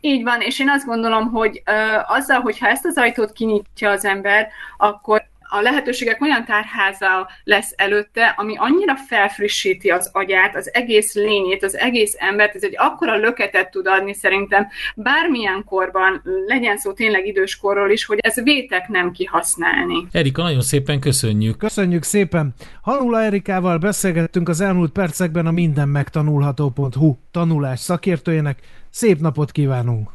Így 0.00 0.22
van, 0.22 0.40
és 0.40 0.58
én 0.58 0.68
azt 0.68 0.86
gondolom, 0.86 1.30
hogy 1.30 1.62
ö, 1.64 1.98
azzal, 2.06 2.40
hogyha 2.40 2.68
ezt 2.68 2.84
az 2.84 2.96
ajtót 2.96 3.32
kinyitja 3.32 3.90
az 3.90 4.04
ember, 4.04 4.48
akkor 4.76 5.30
a 5.54 5.60
lehetőségek 5.60 6.22
olyan 6.22 6.44
tárháza 6.44 7.28
lesz 7.44 7.72
előtte, 7.76 8.34
ami 8.36 8.56
annyira 8.56 8.96
felfrissíti 8.96 9.90
az 9.90 10.10
agyát, 10.12 10.56
az 10.56 10.74
egész 10.74 11.14
lényét, 11.14 11.62
az 11.62 11.76
egész 11.76 12.14
embert, 12.18 12.54
ez 12.54 12.62
egy 12.62 12.74
akkora 12.76 13.16
löketet 13.16 13.70
tud 13.70 13.86
adni 13.86 14.14
szerintem 14.14 14.68
bármilyen 14.94 15.64
korban, 15.64 16.22
legyen 16.46 16.76
szó 16.76 16.92
tényleg 16.92 17.26
időskorról 17.26 17.90
is, 17.90 18.04
hogy 18.04 18.18
ez 18.18 18.42
vétek 18.42 18.88
nem 18.88 19.12
kihasználni. 19.12 20.06
Erika, 20.12 20.42
nagyon 20.42 20.60
szépen 20.60 21.00
köszönjük. 21.00 21.58
Köszönjük 21.58 22.02
szépen. 22.02 22.54
Halula 22.82 23.22
Erikával 23.22 23.78
beszélgettünk 23.78 24.48
az 24.48 24.60
elmúlt 24.60 24.92
percekben 24.92 25.46
a 25.46 25.50
mindenmegtanulható.hu 25.50 27.16
tanulás 27.30 27.80
szakértőjének. 27.80 28.58
Szép 28.90 29.20
napot 29.20 29.50
kívánunk! 29.50 30.10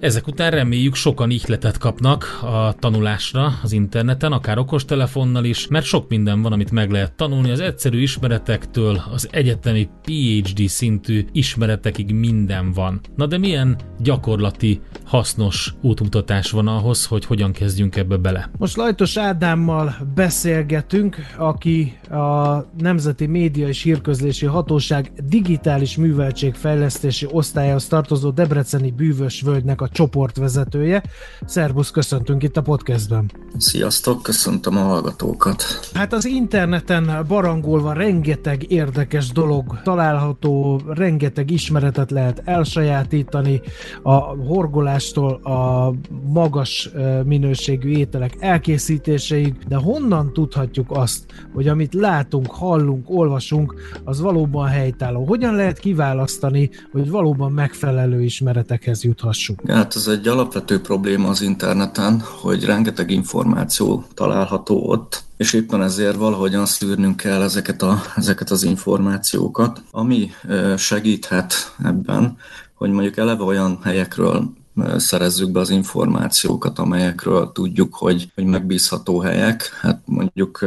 Ezek 0.00 0.26
után 0.26 0.50
reméljük 0.50 0.94
sokan 0.94 1.30
ihletet 1.30 1.78
kapnak 1.78 2.38
a 2.42 2.72
tanulásra 2.78 3.58
az 3.62 3.72
interneten, 3.72 4.32
akár 4.32 4.58
okostelefonnal 4.58 5.44
is, 5.44 5.66
mert 5.66 5.84
sok 5.84 6.08
minden 6.08 6.42
van, 6.42 6.52
amit 6.52 6.70
meg 6.70 6.90
lehet 6.90 7.12
tanulni, 7.12 7.50
az 7.50 7.60
egyszerű 7.60 8.00
ismeretektől 8.00 9.02
az 9.12 9.28
egyetemi 9.30 9.88
PhD 10.02 10.68
szintű 10.68 11.26
ismeretekig 11.32 12.14
minden 12.14 12.72
van. 12.72 13.00
Na 13.16 13.26
de 13.26 13.38
milyen 13.38 13.76
gyakorlati, 13.98 14.80
hasznos 15.04 15.74
útmutatás 15.82 16.50
van 16.50 16.68
ahhoz, 16.68 17.06
hogy 17.06 17.24
hogyan 17.24 17.52
kezdjünk 17.52 17.96
ebbe 17.96 18.16
bele? 18.16 18.50
Most 18.58 18.76
Lajtos 18.76 19.16
Ádámmal 19.16 19.96
beszélgetünk, 20.14 21.16
aki 21.36 21.98
a 22.10 22.64
Nemzeti 22.78 23.26
Média 23.26 23.68
és 23.68 23.82
Hírközlési 23.82 24.46
Hatóság 24.46 25.12
digitális 25.28 25.96
műveltségfejlesztési 25.96 27.26
osztályához 27.30 27.86
tartozó 27.86 28.30
Debreceni 28.30 28.90
bűvös 28.90 29.40
völgynek 29.40 29.80
a 29.80 29.87
csoportvezetője. 29.92 31.02
Szerbusz, 31.44 31.90
köszöntünk 31.90 32.42
itt 32.42 32.56
a 32.56 32.62
podcastben. 32.62 33.30
Sziasztok, 33.56 34.22
köszöntöm 34.22 34.76
a 34.76 34.80
hallgatókat. 34.80 35.64
Hát 35.94 36.12
az 36.12 36.24
interneten 36.24 37.24
barangolva 37.28 37.92
rengeteg 37.92 38.70
érdekes 38.70 39.32
dolog 39.32 39.80
található, 39.82 40.80
rengeteg 40.86 41.50
ismeretet 41.50 42.10
lehet 42.10 42.42
elsajátítani, 42.44 43.60
a 44.02 44.14
horgolástól 44.20 45.32
a 45.32 45.92
magas 46.32 46.90
minőségű 47.24 47.88
ételek 47.88 48.36
elkészítéseig, 48.38 49.54
de 49.68 49.76
honnan 49.76 50.32
tudhatjuk 50.32 50.86
azt, 50.90 51.24
hogy 51.54 51.68
amit 51.68 51.94
látunk, 51.94 52.50
hallunk, 52.50 53.10
olvasunk, 53.10 53.74
az 54.04 54.20
valóban 54.20 54.68
helytálló? 54.68 55.24
Hogyan 55.24 55.54
lehet 55.54 55.78
kiválasztani, 55.78 56.70
hogy 56.92 57.10
valóban 57.10 57.52
megfelelő 57.52 58.22
ismeretekhez 58.22 59.04
juthassunk? 59.04 59.62
Hát 59.78 59.96
ez 59.96 60.06
egy 60.06 60.28
alapvető 60.28 60.80
probléma 60.80 61.28
az 61.28 61.40
interneten, 61.40 62.22
hogy 62.40 62.64
rengeteg 62.64 63.10
információ 63.10 64.04
található 64.14 64.88
ott, 64.88 65.22
és 65.36 65.52
éppen 65.52 65.82
ezért 65.82 66.16
valahogyan 66.16 66.66
szűrnünk 66.66 67.16
kell 67.16 67.42
ezeket, 67.42 67.82
a, 67.82 68.00
ezeket 68.16 68.50
az 68.50 68.62
információkat, 68.62 69.82
ami 69.90 70.30
segíthet 70.76 71.54
ebben, 71.84 72.36
hogy 72.74 72.90
mondjuk 72.90 73.16
eleve 73.16 73.42
olyan 73.42 73.78
helyekről 73.82 74.52
szerezzük 74.96 75.50
be 75.50 75.60
az 75.60 75.70
információkat, 75.70 76.78
amelyekről 76.78 77.52
tudjuk, 77.52 77.94
hogy, 77.94 78.30
hogy 78.34 78.44
megbízható 78.44 79.18
helyek. 79.18 79.70
Hát 79.80 80.00
mondjuk 80.04 80.64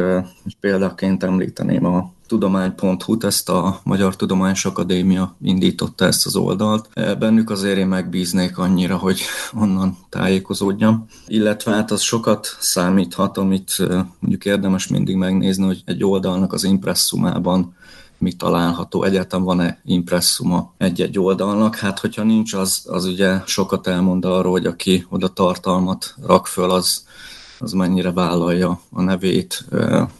példaként 0.59 1.23
említeném 1.23 1.85
a 1.85 2.11
tudomány.hu-t, 2.31 3.23
ezt 3.23 3.49
a 3.49 3.79
Magyar 3.83 4.15
Tudományos 4.15 4.65
Akadémia 4.65 5.35
indította 5.41 6.05
ezt 6.05 6.25
az 6.25 6.35
oldalt. 6.35 6.89
E, 6.93 7.15
bennük 7.15 7.49
azért 7.49 7.77
én 7.77 7.87
megbíznék 7.87 8.57
annyira, 8.57 8.97
hogy 8.97 9.21
onnan 9.53 9.97
tájékozódjam. 10.09 11.05
Illetve 11.27 11.71
hát 11.71 11.91
az 11.91 12.01
sokat 12.01 12.57
számíthat, 12.59 13.37
amit 13.37 13.75
e, 13.79 14.05
mondjuk 14.19 14.45
érdemes 14.45 14.87
mindig 14.87 15.15
megnézni, 15.15 15.65
hogy 15.65 15.81
egy 15.85 16.03
oldalnak 16.03 16.53
az 16.53 16.63
impresszumában 16.63 17.75
mi 18.17 18.33
található, 18.33 19.03
egyáltalán 19.03 19.45
van-e 19.45 19.81
impresszuma 19.85 20.73
egy-egy 20.77 21.19
oldalnak. 21.19 21.75
Hát, 21.75 21.99
hogyha 21.99 22.23
nincs, 22.23 22.53
az, 22.53 22.83
az 22.85 23.05
ugye 23.05 23.41
sokat 23.45 23.87
elmond 23.87 24.25
arról, 24.25 24.51
hogy 24.51 24.65
aki 24.65 25.05
oda 25.09 25.27
tartalmat 25.27 26.15
rak 26.25 26.47
föl, 26.47 26.71
az 26.71 27.05
az 27.61 27.71
mennyire 27.71 28.11
vállalja 28.11 28.81
a 28.91 29.01
nevét. 29.01 29.65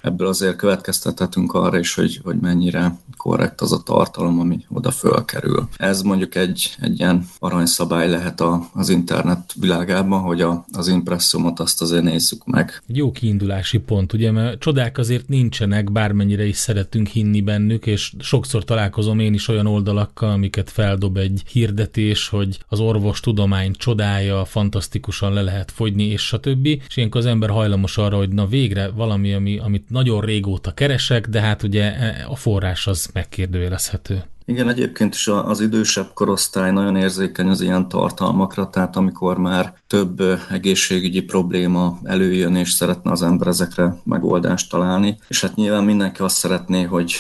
Ebből 0.01 0.27
azért 0.27 0.55
következtethetünk 0.55 1.53
arra 1.53 1.79
is, 1.79 1.93
hogy, 1.93 2.19
hogy 2.23 2.39
mennyire 2.39 2.97
korrekt 3.17 3.61
az 3.61 3.71
a 3.71 3.83
tartalom, 3.83 4.39
ami 4.39 4.65
oda 4.69 4.91
fölkerül. 4.91 5.67
Ez 5.77 6.01
mondjuk 6.01 6.35
egy, 6.35 6.75
egy 6.79 6.99
ilyen 6.99 7.25
aranyszabály 7.39 8.09
lehet 8.09 8.41
a, 8.41 8.69
az 8.73 8.89
internet 8.89 9.53
világában, 9.59 10.21
hogy 10.21 10.41
a, 10.41 10.65
az 10.71 10.87
impresszumot 10.87 11.59
azt 11.59 11.81
azért 11.81 12.03
nézzük 12.03 12.45
meg. 12.45 12.81
Egy 12.87 12.97
jó 12.97 13.11
kiindulási 13.11 13.77
pont, 13.77 14.13
ugye, 14.13 14.31
mert 14.31 14.59
csodák 14.59 14.97
azért 14.97 15.27
nincsenek, 15.27 15.91
bármennyire 15.91 16.45
is 16.45 16.57
szeretünk 16.57 17.07
hinni 17.07 17.41
bennük, 17.41 17.85
és 17.85 18.13
sokszor 18.19 18.63
találkozom 18.63 19.19
én 19.19 19.33
is 19.33 19.47
olyan 19.47 19.65
oldalakkal, 19.65 20.29
amiket 20.29 20.69
feldob 20.69 21.17
egy 21.17 21.41
hirdetés, 21.47 22.27
hogy 22.27 22.59
az 22.67 22.79
orvos 22.79 23.19
tudomány 23.19 23.73
csodája, 23.73 24.45
fantasztikusan 24.45 25.33
le 25.33 25.41
lehet 25.41 25.71
fogyni, 25.71 26.03
és 26.03 26.21
stb. 26.21 26.65
És 26.65 26.97
ilyenkor 26.97 27.19
az 27.21 27.27
ember 27.31 27.49
hajlamos 27.49 27.97
arra, 27.97 28.17
hogy 28.17 28.29
na 28.29 28.45
végre 28.45 28.89
valami, 28.89 29.33
ami, 29.33 29.57
amit 29.57 29.89
nagyon 29.89 30.21
régóta 30.21 30.71
keresek, 30.71 31.27
de 31.27 31.41
hát 31.41 31.63
ugye 31.63 31.95
e, 31.95 32.25
a 32.27 32.35
forrás 32.35 32.87
az 32.87 33.09
megkérdőjelezhető. 33.13 34.23
Igen, 34.51 34.69
egyébként 34.69 35.13
is 35.13 35.27
az 35.27 35.59
idősebb 35.59 36.11
korosztály 36.13 36.71
nagyon 36.71 36.95
érzékeny 36.95 37.47
az 37.47 37.61
ilyen 37.61 37.87
tartalmakra, 37.87 38.69
tehát 38.69 38.95
amikor 38.95 39.37
már 39.37 39.73
több 39.87 40.21
egészségügyi 40.49 41.21
probléma 41.21 41.99
előjön, 42.03 42.55
és 42.55 42.71
szeretne 42.71 43.11
az 43.11 43.21
ember 43.21 43.47
ezekre 43.47 43.95
megoldást 44.03 44.69
találni. 44.69 45.17
És 45.27 45.41
hát 45.41 45.55
nyilván 45.55 45.83
mindenki 45.83 46.21
azt 46.21 46.35
szeretné, 46.35 46.83
hogy 46.83 47.15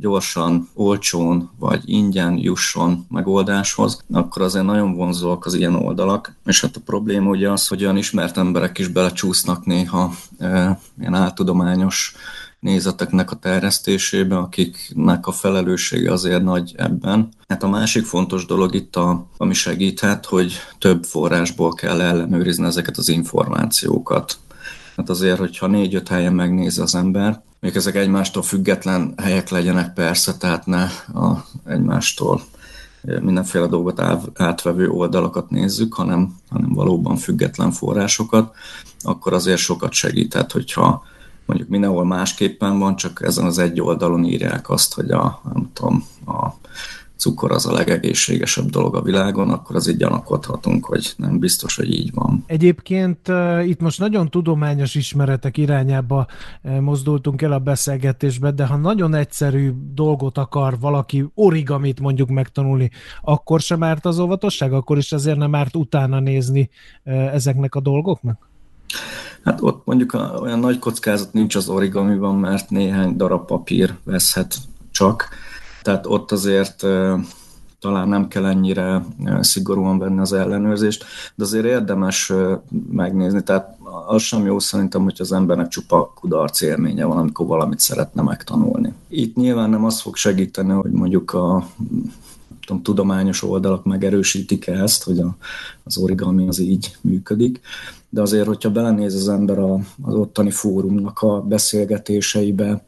gyorsan, 0.00 0.68
olcsón 0.74 1.50
vagy 1.58 1.82
ingyen 1.84 2.38
jusson 2.38 3.06
megoldáshoz, 3.08 4.04
akkor 4.12 4.42
azért 4.42 4.64
nagyon 4.64 4.94
vonzóak 4.94 5.46
az 5.46 5.54
ilyen 5.54 5.74
oldalak. 5.74 6.34
És 6.44 6.60
hát 6.60 6.76
a 6.76 6.80
probléma 6.84 7.30
ugye 7.30 7.50
az, 7.50 7.68
hogy 7.68 7.82
olyan 7.82 7.96
ismert 7.96 8.36
emberek 8.36 8.78
is 8.78 8.88
belecsúsznak 8.88 9.64
néha 9.64 10.12
ilyen 11.00 11.14
áltudományos 11.14 12.14
nézeteknek 12.60 13.30
a 13.30 13.36
terjesztésébe, 13.36 14.36
akiknek 14.36 15.26
a 15.26 15.32
felelőssége 15.32 16.12
azért 16.12 16.42
nagy 16.42 16.74
ebben. 16.76 17.28
Hát 17.48 17.62
a 17.62 17.68
másik 17.68 18.04
fontos 18.04 18.46
dolog 18.46 18.74
itt, 18.74 18.96
a, 18.96 19.26
ami 19.36 19.54
segíthet, 19.54 20.26
hogy 20.26 20.52
több 20.78 21.04
forrásból 21.04 21.72
kell 21.72 22.00
ellenőrizni 22.00 22.66
ezeket 22.66 22.96
az 22.96 23.08
információkat. 23.08 24.38
Hát 24.96 25.08
azért, 25.08 25.38
hogyha 25.38 25.66
négy-öt 25.66 26.08
helyen 26.08 26.34
megnézi 26.34 26.80
az 26.80 26.94
ember, 26.94 27.42
még 27.60 27.76
ezek 27.76 27.94
egymástól 27.94 28.42
független 28.42 29.14
helyek 29.16 29.48
legyenek 29.48 29.92
persze, 29.92 30.36
tehát 30.36 30.66
ne 30.66 30.82
a 31.20 31.44
egymástól 31.66 32.42
mindenféle 33.20 33.66
dolgot 33.66 34.02
átvevő 34.34 34.88
oldalakat 34.88 35.50
nézzük, 35.50 35.94
hanem, 35.94 36.34
hanem 36.48 36.72
valóban 36.72 37.16
független 37.16 37.70
forrásokat, 37.70 38.54
akkor 39.02 39.32
azért 39.32 39.58
sokat 39.58 39.92
segített, 39.92 40.52
hogyha 40.52 41.04
mondjuk 41.50 41.70
mindenhol 41.70 42.04
másképpen 42.04 42.78
van, 42.78 42.96
csak 42.96 43.22
ezen 43.22 43.44
az 43.44 43.58
egy 43.58 43.80
oldalon 43.80 44.24
írják 44.24 44.70
azt, 44.70 44.94
hogy 44.94 45.10
a, 45.10 45.40
nem 45.54 45.70
tudom, 45.72 46.04
a 46.26 46.48
cukor 47.16 47.52
az 47.52 47.66
a 47.66 47.72
legegészségesebb 47.72 48.70
dolog 48.70 48.96
a 48.96 49.02
világon, 49.02 49.50
akkor 49.50 49.76
az 49.76 49.88
így 49.88 49.96
gyanakodhatunk, 49.96 50.84
hogy 50.84 51.12
nem 51.16 51.38
biztos, 51.38 51.76
hogy 51.76 51.92
így 51.92 52.10
van. 52.14 52.44
Egyébként 52.46 53.32
itt 53.64 53.80
most 53.80 53.98
nagyon 53.98 54.28
tudományos 54.28 54.94
ismeretek 54.94 55.56
irányába 55.56 56.26
mozdultunk 56.80 57.42
el 57.42 57.52
a 57.52 57.58
beszélgetésbe, 57.58 58.50
de 58.50 58.66
ha 58.66 58.76
nagyon 58.76 59.14
egyszerű 59.14 59.72
dolgot 59.94 60.38
akar 60.38 60.78
valaki 60.78 61.24
origamit 61.34 62.00
mondjuk 62.00 62.28
megtanulni, 62.28 62.90
akkor 63.22 63.60
sem 63.60 63.82
árt 63.82 64.06
az 64.06 64.18
óvatosság? 64.18 64.72
Akkor 64.72 64.98
is 64.98 65.12
azért 65.12 65.38
nem 65.38 65.54
árt 65.54 65.76
utána 65.76 66.20
nézni 66.20 66.70
ezeknek 67.32 67.74
a 67.74 67.80
dolgoknak? 67.80 68.49
Hát 69.44 69.62
ott 69.62 69.82
mondjuk 69.84 70.12
olyan 70.40 70.58
nagy 70.58 70.78
kockázat 70.78 71.32
nincs 71.32 71.54
az 71.54 71.68
origamiban, 71.68 72.34
mert 72.34 72.70
néhány 72.70 73.16
darab 73.16 73.46
papír 73.46 73.94
veszhet 74.04 74.54
csak, 74.90 75.28
tehát 75.82 76.06
ott 76.06 76.32
azért 76.32 76.86
talán 77.80 78.08
nem 78.08 78.28
kell 78.28 78.46
ennyire 78.46 79.04
szigorúan 79.40 79.98
venni 79.98 80.18
az 80.18 80.32
ellenőrzést, 80.32 81.04
de 81.34 81.44
azért 81.44 81.64
érdemes 81.64 82.32
megnézni. 82.90 83.42
Tehát 83.42 83.76
az 84.06 84.22
sem 84.22 84.46
jó 84.46 84.58
szerintem, 84.58 85.02
hogy 85.02 85.16
az 85.18 85.32
embernek 85.32 85.68
csupa 85.68 86.12
kudarc 86.14 86.60
élménye 86.60 87.04
van, 87.04 87.18
amikor 87.18 87.46
valamit 87.46 87.80
szeretne 87.80 88.22
megtanulni. 88.22 88.92
Itt 89.08 89.36
nyilván 89.36 89.70
nem 89.70 89.84
az 89.84 90.00
fog 90.00 90.16
segíteni, 90.16 90.72
hogy 90.72 90.90
mondjuk 90.90 91.32
a 91.32 91.66
tudom, 92.66 92.82
tudományos 92.82 93.42
oldalak 93.42 93.84
megerősítik 93.84 94.66
ezt, 94.66 95.02
hogy 95.02 95.18
a, 95.18 95.36
az 95.84 95.98
origami 95.98 96.48
az 96.48 96.58
így 96.58 96.96
működik, 97.00 97.60
de 98.10 98.20
azért, 98.20 98.46
hogyha 98.46 98.70
belenéz 98.70 99.14
az 99.14 99.28
ember 99.28 99.58
a, 99.58 99.78
az 100.02 100.14
ottani 100.14 100.50
fórumnak 100.50 101.18
a 101.20 101.40
beszélgetéseibe, 101.40 102.84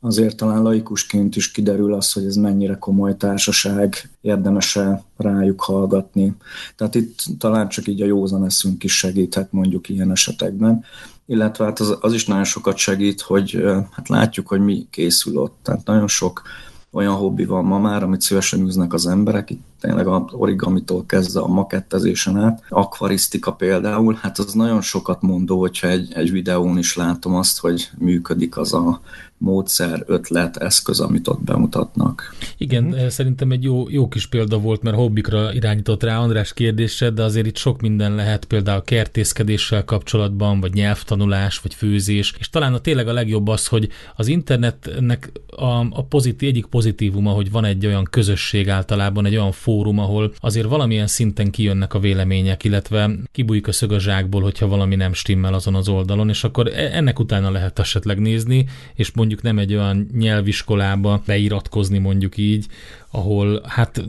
azért 0.00 0.36
talán 0.36 0.62
laikusként 0.62 1.36
is 1.36 1.50
kiderül 1.50 1.94
az, 1.94 2.12
hogy 2.12 2.24
ez 2.24 2.36
mennyire 2.36 2.78
komoly 2.78 3.16
társaság, 3.16 4.10
érdemes-e 4.20 5.04
rájuk 5.16 5.60
hallgatni. 5.60 6.34
Tehát 6.76 6.94
itt 6.94 7.24
talán 7.38 7.68
csak 7.68 7.86
így 7.86 8.02
a 8.02 8.06
józan 8.06 8.44
eszünk 8.44 8.84
is 8.84 8.98
segíthet 8.98 9.52
mondjuk 9.52 9.88
ilyen 9.88 10.10
esetekben 10.10 10.84
illetve 11.26 11.64
hát 11.64 11.80
az, 11.80 11.96
az 12.00 12.12
is 12.12 12.26
nagyon 12.26 12.44
sokat 12.44 12.76
segít, 12.76 13.20
hogy 13.20 13.64
hát 13.90 14.08
látjuk, 14.08 14.48
hogy 14.48 14.60
mi 14.60 14.86
készül 14.90 15.38
ott. 15.38 15.58
Tehát 15.62 15.84
nagyon 15.84 16.08
sok 16.08 16.42
olyan 16.90 17.14
hobbi 17.14 17.44
van 17.44 17.64
ma 17.64 17.78
már, 17.78 18.02
amit 18.02 18.20
szívesen 18.20 18.60
űznek 18.60 18.92
az 18.92 19.06
emberek, 19.06 19.50
itt 19.50 19.73
tényleg 19.84 20.06
a 20.06 20.24
origamitól 20.30 21.06
kezdve 21.06 21.40
a 21.40 21.46
makettezésen 21.46 22.36
át. 22.36 22.62
Akvarisztika 22.68 23.52
például, 23.52 24.18
hát 24.20 24.38
az 24.38 24.52
nagyon 24.52 24.80
sokat 24.80 25.22
mondó, 25.22 25.60
hogyha 25.60 25.88
egy, 25.88 26.12
egy 26.14 26.30
videón 26.30 26.78
is 26.78 26.96
látom 26.96 27.34
azt, 27.34 27.60
hogy 27.60 27.90
működik 27.98 28.56
az 28.56 28.74
a 28.74 29.00
módszer, 29.44 30.02
ötlet, 30.06 30.56
eszköz, 30.56 31.00
amit 31.00 31.28
ott 31.28 31.42
bemutatnak. 31.42 32.34
Igen, 32.56 32.84
mm. 32.84 33.06
szerintem 33.08 33.50
egy 33.50 33.62
jó, 33.62 33.88
jó 33.88 34.08
kis 34.08 34.26
példa 34.26 34.58
volt, 34.58 34.82
mert 34.82 34.96
hobbikra 34.96 35.52
irányított 35.52 36.02
rá 36.02 36.18
András 36.18 36.52
kérdése, 36.52 37.10
de 37.10 37.22
azért 37.22 37.46
itt 37.46 37.56
sok 37.56 37.80
minden 37.80 38.14
lehet, 38.14 38.44
például 38.44 38.82
kertészkedéssel 38.82 39.84
kapcsolatban, 39.84 40.60
vagy 40.60 40.72
nyelvtanulás, 40.72 41.58
vagy 41.58 41.74
főzés, 41.74 42.34
és 42.38 42.50
talán 42.50 42.74
a 42.74 42.78
tényleg 42.78 43.08
a 43.08 43.12
legjobb 43.12 43.48
az, 43.48 43.66
hogy 43.66 43.88
az 44.16 44.26
internetnek 44.26 45.32
a, 45.56 45.78
a 45.90 46.04
pozitív, 46.08 46.48
egyik 46.48 46.66
pozitívuma, 46.66 47.30
hogy 47.30 47.50
van 47.50 47.64
egy 47.64 47.86
olyan 47.86 48.06
közösség 48.10 48.68
általában, 48.68 49.26
egy 49.26 49.36
olyan 49.36 49.52
fórum, 49.52 49.73
ahol 49.82 50.32
azért 50.40 50.68
valamilyen 50.68 51.06
szinten 51.06 51.50
kijönnek 51.50 51.94
a 51.94 51.98
vélemények, 51.98 52.64
illetve 52.64 53.10
kibújik 53.32 53.68
a 53.68 53.72
szög 53.72 53.92
a 53.92 53.98
zsákból, 53.98 54.42
hogyha 54.42 54.66
valami 54.66 54.94
nem 54.94 55.12
stimmel 55.12 55.54
azon 55.54 55.74
az 55.74 55.88
oldalon, 55.88 56.28
és 56.28 56.44
akkor 56.44 56.66
e, 56.66 56.96
ennek 56.96 57.18
utána 57.18 57.50
lehet 57.50 57.78
esetleg 57.78 58.18
nézni, 58.18 58.66
és 58.94 59.12
mondjuk 59.12 59.42
nem 59.42 59.58
egy 59.58 59.74
olyan 59.74 60.08
nyelviskolába 60.12 61.22
beiratkozni 61.26 61.98
mondjuk 61.98 62.36
így, 62.36 62.66
ahol 63.14 63.60
hát 63.66 64.04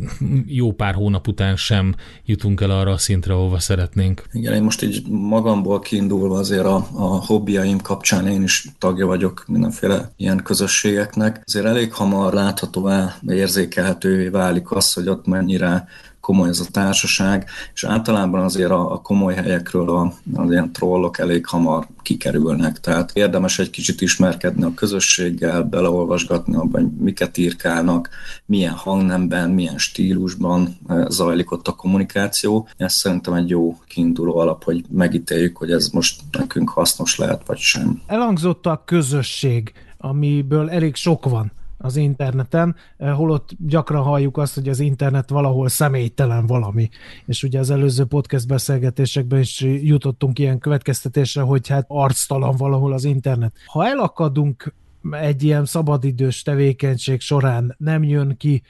jó 0.45 0.72
pár 0.72 0.93
hónap 0.93 1.27
után 1.27 1.55
sem 1.55 1.95
jutunk 2.25 2.62
el 2.62 2.69
arra 2.69 2.91
a 2.91 2.98
szintre, 2.98 3.34
ahova 3.34 3.60
szeretnénk. 3.60 4.24
Igen, 4.31 4.53
én 4.53 4.63
most 4.63 4.84
így 4.84 5.07
magamból 5.07 5.79
kiindulva 5.79 6.38
azért 6.38 6.65
a, 6.65 6.88
a 6.93 7.25
hobbiaim 7.25 7.79
kapcsán 7.79 8.27
én 8.27 8.43
is 8.43 8.67
tagja 8.79 9.05
vagyok 9.05 9.43
mindenféle 9.48 10.12
ilyen 10.17 10.41
közösségeknek. 10.43 11.41
Azért 11.45 11.65
elég 11.65 11.93
hamar 11.93 12.34
láthatóvá, 12.34 13.15
érzékelhetővé 13.27 14.27
válik 14.27 14.72
az, 14.72 14.93
hogy 14.93 15.07
ott 15.07 15.25
mennyire 15.57 15.88
komoly 16.19 16.50
ez 16.50 16.59
a 16.59 16.71
társaság, 16.71 17.50
és 17.74 17.83
általában 17.83 18.43
azért 18.43 18.71
a, 18.71 18.91
a 18.91 19.01
komoly 19.01 19.33
helyekről 19.33 19.89
a, 19.89 20.13
az 20.33 20.51
ilyen 20.51 20.71
trollok 20.71 21.19
elég 21.19 21.45
hamar 21.45 21.88
kikerülnek, 22.01 22.79
tehát 22.79 23.12
érdemes 23.13 23.59
egy 23.59 23.69
kicsit 23.69 24.01
ismerkedni 24.01 24.63
a 24.63 24.74
közösséggel, 24.74 25.63
beleolvasgatni 25.63 26.55
abban, 26.55 26.81
hogy 26.81 26.91
miket 26.91 27.38
írkálnak, 27.38 28.09
milyen 28.45 28.74
hangnemben, 28.74 29.50
milyen 29.50 29.77
stílusban 29.77 30.77
eh, 30.88 31.05
zajlik 31.07 31.51
ott 31.51 31.67
a 31.67 31.75
kommunikáció. 31.75 32.67
Ez 32.77 32.93
szerintem 32.93 33.33
egy 33.33 33.50
jó 33.50 33.77
kiinduló 33.87 34.37
alap, 34.37 34.63
hogy 34.63 34.83
megítéljük, 34.89 35.57
hogy 35.57 35.72
ez 35.72 35.89
most 35.89 36.22
nekünk 36.31 36.70
hasznos 36.70 37.18
lehet, 37.18 37.41
vagy 37.46 37.57
sem. 37.57 38.01
Elhangzott 38.07 38.65
a 38.65 38.81
közösség, 38.85 39.72
amiből 39.98 40.70
elég 40.70 40.96
sok 40.96 41.29
van 41.29 41.51
az 41.77 41.96
interneten, 41.96 42.75
eh, 42.98 43.16
holott 43.16 43.50
gyakran 43.57 44.03
halljuk 44.03 44.38
azt, 44.38 44.55
hogy 44.55 44.70
az 44.70 44.79
internet 44.79 45.29
valahol 45.29 45.68
személytelen 45.68 46.46
valami. 46.46 46.90
És 47.25 47.44
ugye 47.44 47.59
az 47.59 47.70
előző 47.70 48.05
podcast 48.05 48.48
beszélgetésekben 48.48 49.40
is 49.40 49.61
jutottunk 49.61 50.40
ilyen 50.40 50.59
következtetésre, 50.59 51.42
hogy 51.42 51.68
hát 51.68 51.85
arctalan 51.88 52.55
valahol 52.55 52.94
az 52.94 53.03
internet. 53.03 53.55
Ha 53.66 53.85
elakadunk 53.85 54.74
egy 55.11 55.44
ilyen 55.44 55.65
szabadidős 55.65 56.41
tevékenység 56.41 57.22
során 57.22 57.75
nem 57.77 58.03
jön 58.03 58.37
ki 58.37 58.61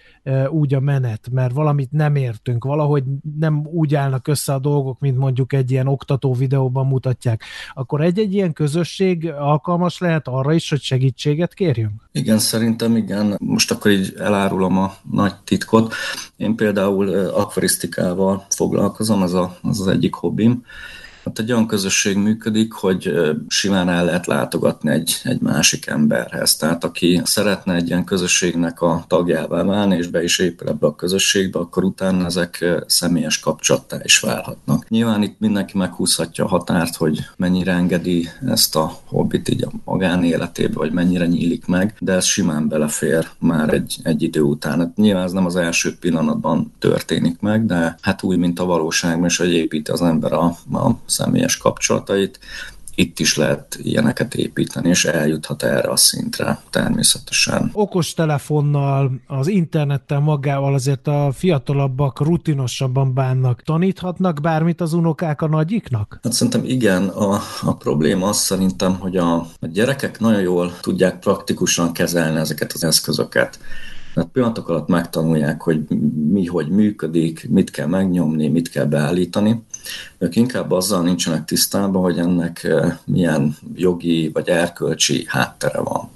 úgy 0.49 0.73
a 0.73 0.79
menet, 0.79 1.29
mert 1.31 1.53
valamit 1.53 1.91
nem 1.91 2.15
értünk, 2.15 2.63
valahogy 2.63 3.03
nem 3.39 3.67
úgy 3.67 3.95
állnak 3.95 4.27
össze 4.27 4.53
a 4.53 4.59
dolgok, 4.59 4.99
mint 4.99 5.17
mondjuk 5.17 5.53
egy 5.53 5.71
ilyen 5.71 5.87
oktató 5.87 6.33
videóban 6.33 6.87
mutatják, 6.87 7.43
akkor 7.73 8.01
egy-egy 8.01 8.33
ilyen 8.33 8.53
közösség 8.53 9.31
alkalmas 9.31 9.99
lehet 9.99 10.27
arra 10.27 10.53
is, 10.53 10.69
hogy 10.69 10.81
segítséget 10.81 11.53
kérjünk? 11.53 12.09
Igen, 12.11 12.39
szerintem 12.39 12.95
igen. 12.95 13.35
Most 13.39 13.71
akkor 13.71 13.91
így 13.91 14.13
elárulom 14.17 14.77
a 14.77 14.93
nagy 15.11 15.35
titkot. 15.43 15.93
Én 16.37 16.55
például 16.55 17.09
akvarisztikával 17.15 18.45
foglalkozom, 18.49 19.23
ez 19.23 19.33
a, 19.33 19.57
az 19.61 19.87
egyik 19.87 20.13
hobbim, 20.13 20.63
Hát 21.25 21.39
egy 21.39 21.51
olyan 21.51 21.67
közösség 21.67 22.17
működik, 22.17 22.73
hogy 22.73 23.13
simán 23.47 23.89
el 23.89 24.05
lehet 24.05 24.25
látogatni 24.25 24.89
egy, 24.91 25.21
egy 25.23 25.39
másik 25.41 25.87
emberhez. 25.87 26.55
Tehát 26.55 26.83
aki 26.83 27.21
szeretne 27.23 27.73
egy 27.73 27.87
ilyen 27.87 28.03
közösségnek 28.03 28.81
a 28.81 29.05
tagjává 29.07 29.63
válni, 29.63 29.95
és 29.95 30.07
be 30.07 30.23
is 30.23 30.39
épül 30.39 30.67
ebbe 30.67 30.87
a 30.87 30.95
közösségbe, 30.95 31.59
akkor 31.59 31.83
utána 31.83 32.25
ezek 32.25 32.65
személyes 32.87 33.39
kapcsolattá 33.39 33.97
is 34.03 34.19
válhatnak. 34.19 34.89
Nyilván 34.89 35.23
itt 35.23 35.39
mindenki 35.39 35.77
meghúzhatja 35.77 36.43
a 36.43 36.47
határt, 36.47 36.95
hogy 36.95 37.19
mennyire 37.37 37.71
engedi 37.71 38.29
ezt 38.47 38.75
a 38.75 38.99
hobbit 39.05 39.49
így 39.49 39.63
a 39.63 39.71
magánéletébe, 39.83 40.73
vagy 40.73 40.91
mennyire 40.91 41.25
nyílik 41.25 41.65
meg, 41.65 41.95
de 41.99 42.13
ez 42.13 42.25
simán 42.25 42.67
belefér 42.67 43.27
már 43.39 43.73
egy, 43.73 43.97
egy 44.03 44.21
idő 44.21 44.41
után. 44.41 44.79
Hát 44.79 44.95
nyilván 44.95 45.23
ez 45.23 45.31
nem 45.31 45.45
az 45.45 45.55
első 45.55 45.95
pillanatban 45.99 46.73
történik 46.79 47.39
meg, 47.39 47.65
de 47.65 47.97
hát 48.01 48.23
úgy, 48.23 48.37
mint 48.37 48.59
a 48.59 48.65
valóságban, 48.65 49.25
és 49.25 49.37
hogy 49.37 49.53
építi 49.53 49.91
az 49.91 50.01
ember 50.01 50.33
a, 50.33 50.57
a 50.71 50.95
személyes 51.15 51.57
kapcsolatait, 51.57 52.39
itt 52.95 53.19
is 53.19 53.37
lehet 53.37 53.77
ilyeneket 53.81 54.35
építeni, 54.35 54.89
és 54.89 55.05
eljuthat 55.05 55.63
erre 55.63 55.89
a 55.89 55.95
szintre 55.95 56.59
természetesen. 56.69 57.69
Okos 57.73 58.13
telefonnal, 58.13 59.11
az 59.27 59.47
internettel 59.47 60.19
magával 60.19 60.73
azért 60.73 61.07
a 61.07 61.31
fiatalabbak 61.33 62.19
rutinosabban 62.19 63.13
bánnak. 63.13 63.61
Taníthatnak 63.61 64.41
bármit 64.41 64.81
az 64.81 64.93
unokák 64.93 65.41
a 65.41 65.47
nagyiknak? 65.47 66.19
Hát 66.23 66.33
szerintem 66.33 66.63
igen. 66.65 67.07
A, 67.07 67.41
a 67.61 67.75
probléma 67.75 68.27
az 68.27 68.37
szerintem, 68.37 68.95
hogy 68.99 69.17
a, 69.17 69.35
a 69.35 69.67
gyerekek 69.71 70.19
nagyon 70.19 70.41
jól 70.41 70.73
tudják 70.81 71.19
praktikusan 71.19 71.93
kezelni 71.93 72.39
ezeket 72.39 72.71
az 72.73 72.83
eszközöket. 72.83 73.59
Tehát 74.13 74.29
pillanatok 74.29 74.69
alatt 74.69 74.87
megtanulják, 74.87 75.61
hogy 75.61 75.79
mi 76.29 76.45
hogy 76.45 76.69
működik, 76.69 77.49
mit 77.49 77.71
kell 77.71 77.87
megnyomni, 77.87 78.47
mit 78.47 78.69
kell 78.69 78.85
beállítani. 78.85 79.63
Ők 80.17 80.35
inkább 80.35 80.71
azzal 80.71 81.03
nincsenek 81.03 81.45
tisztában, 81.45 82.01
hogy 82.01 82.17
ennek 82.17 82.63
eh, 82.63 82.97
milyen 83.05 83.57
jogi 83.75 84.29
vagy 84.33 84.49
erkölcsi 84.49 85.25
háttere 85.27 85.79
van. 85.79 86.09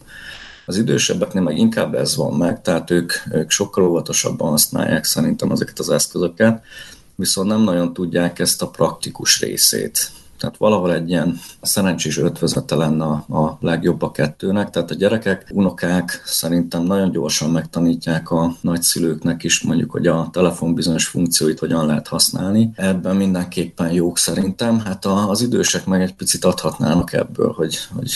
Az 0.66 0.78
idősebbeknél 0.78 1.42
meg 1.42 1.58
inkább 1.58 1.94
ez 1.94 2.16
van 2.16 2.34
meg, 2.34 2.62
tehát 2.62 2.92
ők, 2.92 3.14
ők 3.32 3.50
sokkal 3.50 3.84
óvatosabban 3.84 4.50
használják 4.50 5.04
szerintem 5.04 5.52
ezeket 5.52 5.80
az 5.80 5.90
eszközöket, 5.90 6.64
viszont 7.16 7.48
nem 7.48 7.62
nagyon 7.62 7.94
tudják 7.94 8.40
ezt 8.40 8.62
a 8.62 8.70
praktikus 8.70 9.40
részét. 9.40 10.12
Tehát 10.40 10.58
valahol 10.58 10.94
egy 10.94 11.10
ilyen 11.10 11.40
szerencsés 11.62 12.18
ötvözete 12.18 12.76
lenne 12.76 13.06
a 13.06 13.58
legjobb 13.60 14.02
a 14.02 14.12
kettőnek. 14.12 14.70
Tehát 14.70 14.92
a 14.92 14.96
gyerekek, 14.96 15.50
unokák 15.54 16.22
szerintem 16.26 16.84
nagyon 16.84 17.12
gyorsan 17.12 17.50
megtanítják 17.52 18.32
a 18.32 18.56
nagyszülőknek 18.62 19.44
is 19.44 19.62
mondjuk, 19.62 19.92
hogy 19.92 20.08
a 20.08 20.30
telefon 20.32 20.74
bizonyos 20.74 21.08
funkcióit 21.08 21.60
hogyan 21.60 21.86
lehet 21.86 22.08
használni. 22.08 22.72
Ebben 22.76 23.16
mindenképpen 23.16 23.92
jók 23.92 24.18
szerintem. 24.18 24.80
Hát 24.80 25.06
az 25.06 25.42
idősek 25.42 25.86
meg 25.86 26.02
egy 26.02 26.14
picit 26.14 26.46
adhatnának 26.46 27.14
ebből, 27.14 27.52
hogy, 27.52 27.78
hogy 27.96 28.12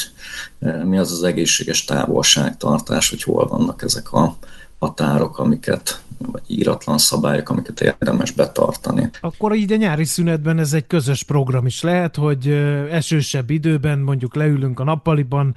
e, 0.60 0.84
mi 0.84 0.98
az 0.98 1.12
az 1.12 1.24
egészséges 1.24 1.86
távolságtartás, 1.86 3.10
hogy 3.10 3.24
hol 3.24 3.48
vannak 3.48 3.82
ezek 3.82 4.12
a 4.12 4.38
határok, 4.80 5.38
amiket 5.38 6.02
vagy 6.32 6.42
íratlan 6.48 6.98
szabályok, 6.98 7.50
amiket 7.50 7.82
érdemes 7.82 8.32
betartani. 8.32 9.10
Akkor 9.22 9.56
így 9.56 9.72
a 9.72 9.76
nyári 9.76 10.06
szünetben 10.06 10.60
ez 10.60 10.74
egy 10.74 10.88
közös 10.88 11.24
program 11.24 11.66
is 11.66 11.82
lehet, 11.82 12.16
hogy 12.16 12.48
esősebb 12.92 13.50
időben 13.50 14.00
mondjuk 14.00 14.36
leülünk 14.36 14.80
a 14.80 14.84
nappaliban, 14.84 15.56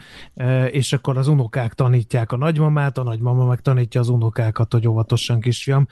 és 0.70 0.92
akkor 0.92 1.18
az 1.18 1.28
unokák 1.28 1.74
tanítják 1.74 2.32
a 2.32 2.36
nagymamát, 2.36 2.98
a 2.98 3.02
nagymama 3.02 3.46
meg 3.46 3.60
tanítja 3.60 4.00
az 4.00 4.08
unokákat, 4.08 4.72
hogy 4.72 4.88
óvatosan 4.88 5.40
kisfiam. 5.40 5.86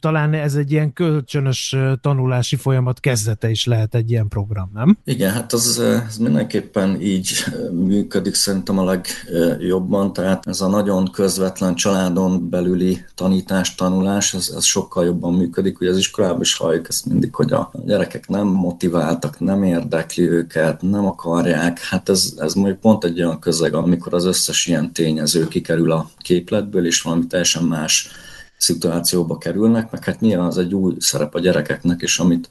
Talán 0.00 0.32
ez 0.34 0.54
egy 0.54 0.72
ilyen 0.72 0.92
kölcsönös 0.92 1.76
tanulási 2.00 2.56
folyamat 2.56 3.00
kezdete 3.00 3.50
is 3.50 3.66
lehet 3.66 3.94
egy 3.94 4.10
ilyen 4.10 4.28
program, 4.28 4.70
nem? 4.74 4.98
Igen, 5.04 5.32
hát 5.32 5.52
az, 5.52 5.78
ez 6.06 6.16
mindenképpen 6.16 7.00
így 7.00 7.32
működik 7.72 8.34
szerintem 8.34 8.78
a 8.78 8.84
legjobban, 8.84 10.12
tehát 10.12 10.46
ez 10.46 10.60
a 10.60 10.68
nagyon 10.68 11.10
közvetlen 11.10 11.74
családon 11.74 12.48
belüli 12.48 13.04
tanítás, 13.14 13.74
tanulás, 13.74 13.96
tanulás, 13.98 14.34
ez, 14.34 14.52
ez 14.56 14.64
sokkal 14.64 15.04
jobban 15.04 15.34
működik. 15.34 15.78
hogy 15.78 15.86
az 15.86 15.96
iskolában 15.96 16.40
is 16.40 16.56
halljuk 16.56 16.88
ezt 16.88 17.06
mindig, 17.06 17.34
hogy 17.34 17.52
a 17.52 17.70
gyerekek 17.84 18.28
nem 18.28 18.46
motiváltak, 18.46 19.40
nem 19.40 19.62
érdekli 19.62 20.28
őket, 20.28 20.82
nem 20.82 21.06
akarják. 21.06 21.78
Hát 21.78 22.08
ez, 22.08 22.32
ez 22.36 22.54
mondjuk 22.54 22.80
pont 22.80 23.04
egy 23.04 23.22
olyan 23.22 23.38
közeg, 23.38 23.74
amikor 23.74 24.14
az 24.14 24.24
összes 24.24 24.66
ilyen 24.66 24.92
tényező 24.92 25.48
kikerül 25.48 25.92
a 25.92 26.10
képletből, 26.18 26.86
és 26.86 27.02
valami 27.02 27.26
teljesen 27.26 27.62
más 27.62 28.10
szituációba 28.56 29.38
kerülnek, 29.38 29.90
meg 29.90 30.04
hát 30.04 30.20
nyilván 30.20 30.46
az 30.46 30.58
egy 30.58 30.74
új 30.74 30.94
szerep 30.98 31.34
a 31.34 31.40
gyerekeknek, 31.40 32.00
és 32.00 32.18
amit 32.18 32.48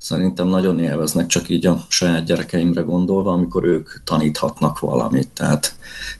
szerintem 0.00 0.48
nagyon 0.48 0.78
élveznek, 0.78 1.26
csak 1.26 1.48
így 1.48 1.66
a 1.66 1.84
saját 1.88 2.24
gyerekeimre 2.24 2.80
gondolva, 2.80 3.32
amikor 3.32 3.64
ők 3.64 4.02
taníthatnak 4.04 4.78
valamit. 4.78 5.28
Tehát 5.28 5.74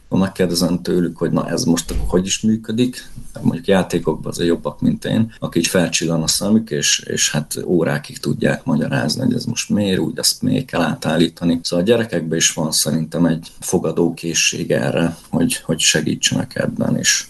ha 0.08 0.16
megkérdezem 0.16 0.82
tőlük, 0.82 1.16
hogy 1.16 1.30
na 1.30 1.48
ez 1.48 1.64
most 1.64 1.94
hogy 2.06 2.26
is 2.26 2.40
működik, 2.40 3.10
mondjuk 3.40 3.66
játékokban 3.66 4.32
azért 4.32 4.48
jobbak, 4.48 4.80
mint 4.80 5.04
én, 5.04 5.34
aki 5.38 5.58
így 5.58 5.66
felcsillan 5.66 6.22
a 6.22 6.26
szemük, 6.26 6.70
és, 6.70 6.98
és 6.98 7.30
hát 7.30 7.54
órákig 7.64 8.18
tudják 8.18 8.64
magyarázni, 8.64 9.24
hogy 9.24 9.34
ez 9.34 9.44
most 9.44 9.68
miért 9.68 9.98
úgy, 9.98 10.18
ezt 10.18 10.42
még 10.42 10.64
kell 10.64 10.82
átállítani. 10.82 11.60
Szóval 11.62 11.84
a 11.84 11.88
gyerekekben 11.88 12.38
is 12.38 12.52
van 12.52 12.72
szerintem 12.72 13.26
egy 13.26 13.48
fogadókészség 13.60 14.70
erre, 14.70 15.16
hogy, 15.28 15.56
hogy 15.56 15.78
segítsenek 15.78 16.54
ebben, 16.56 16.96
és 16.96 17.26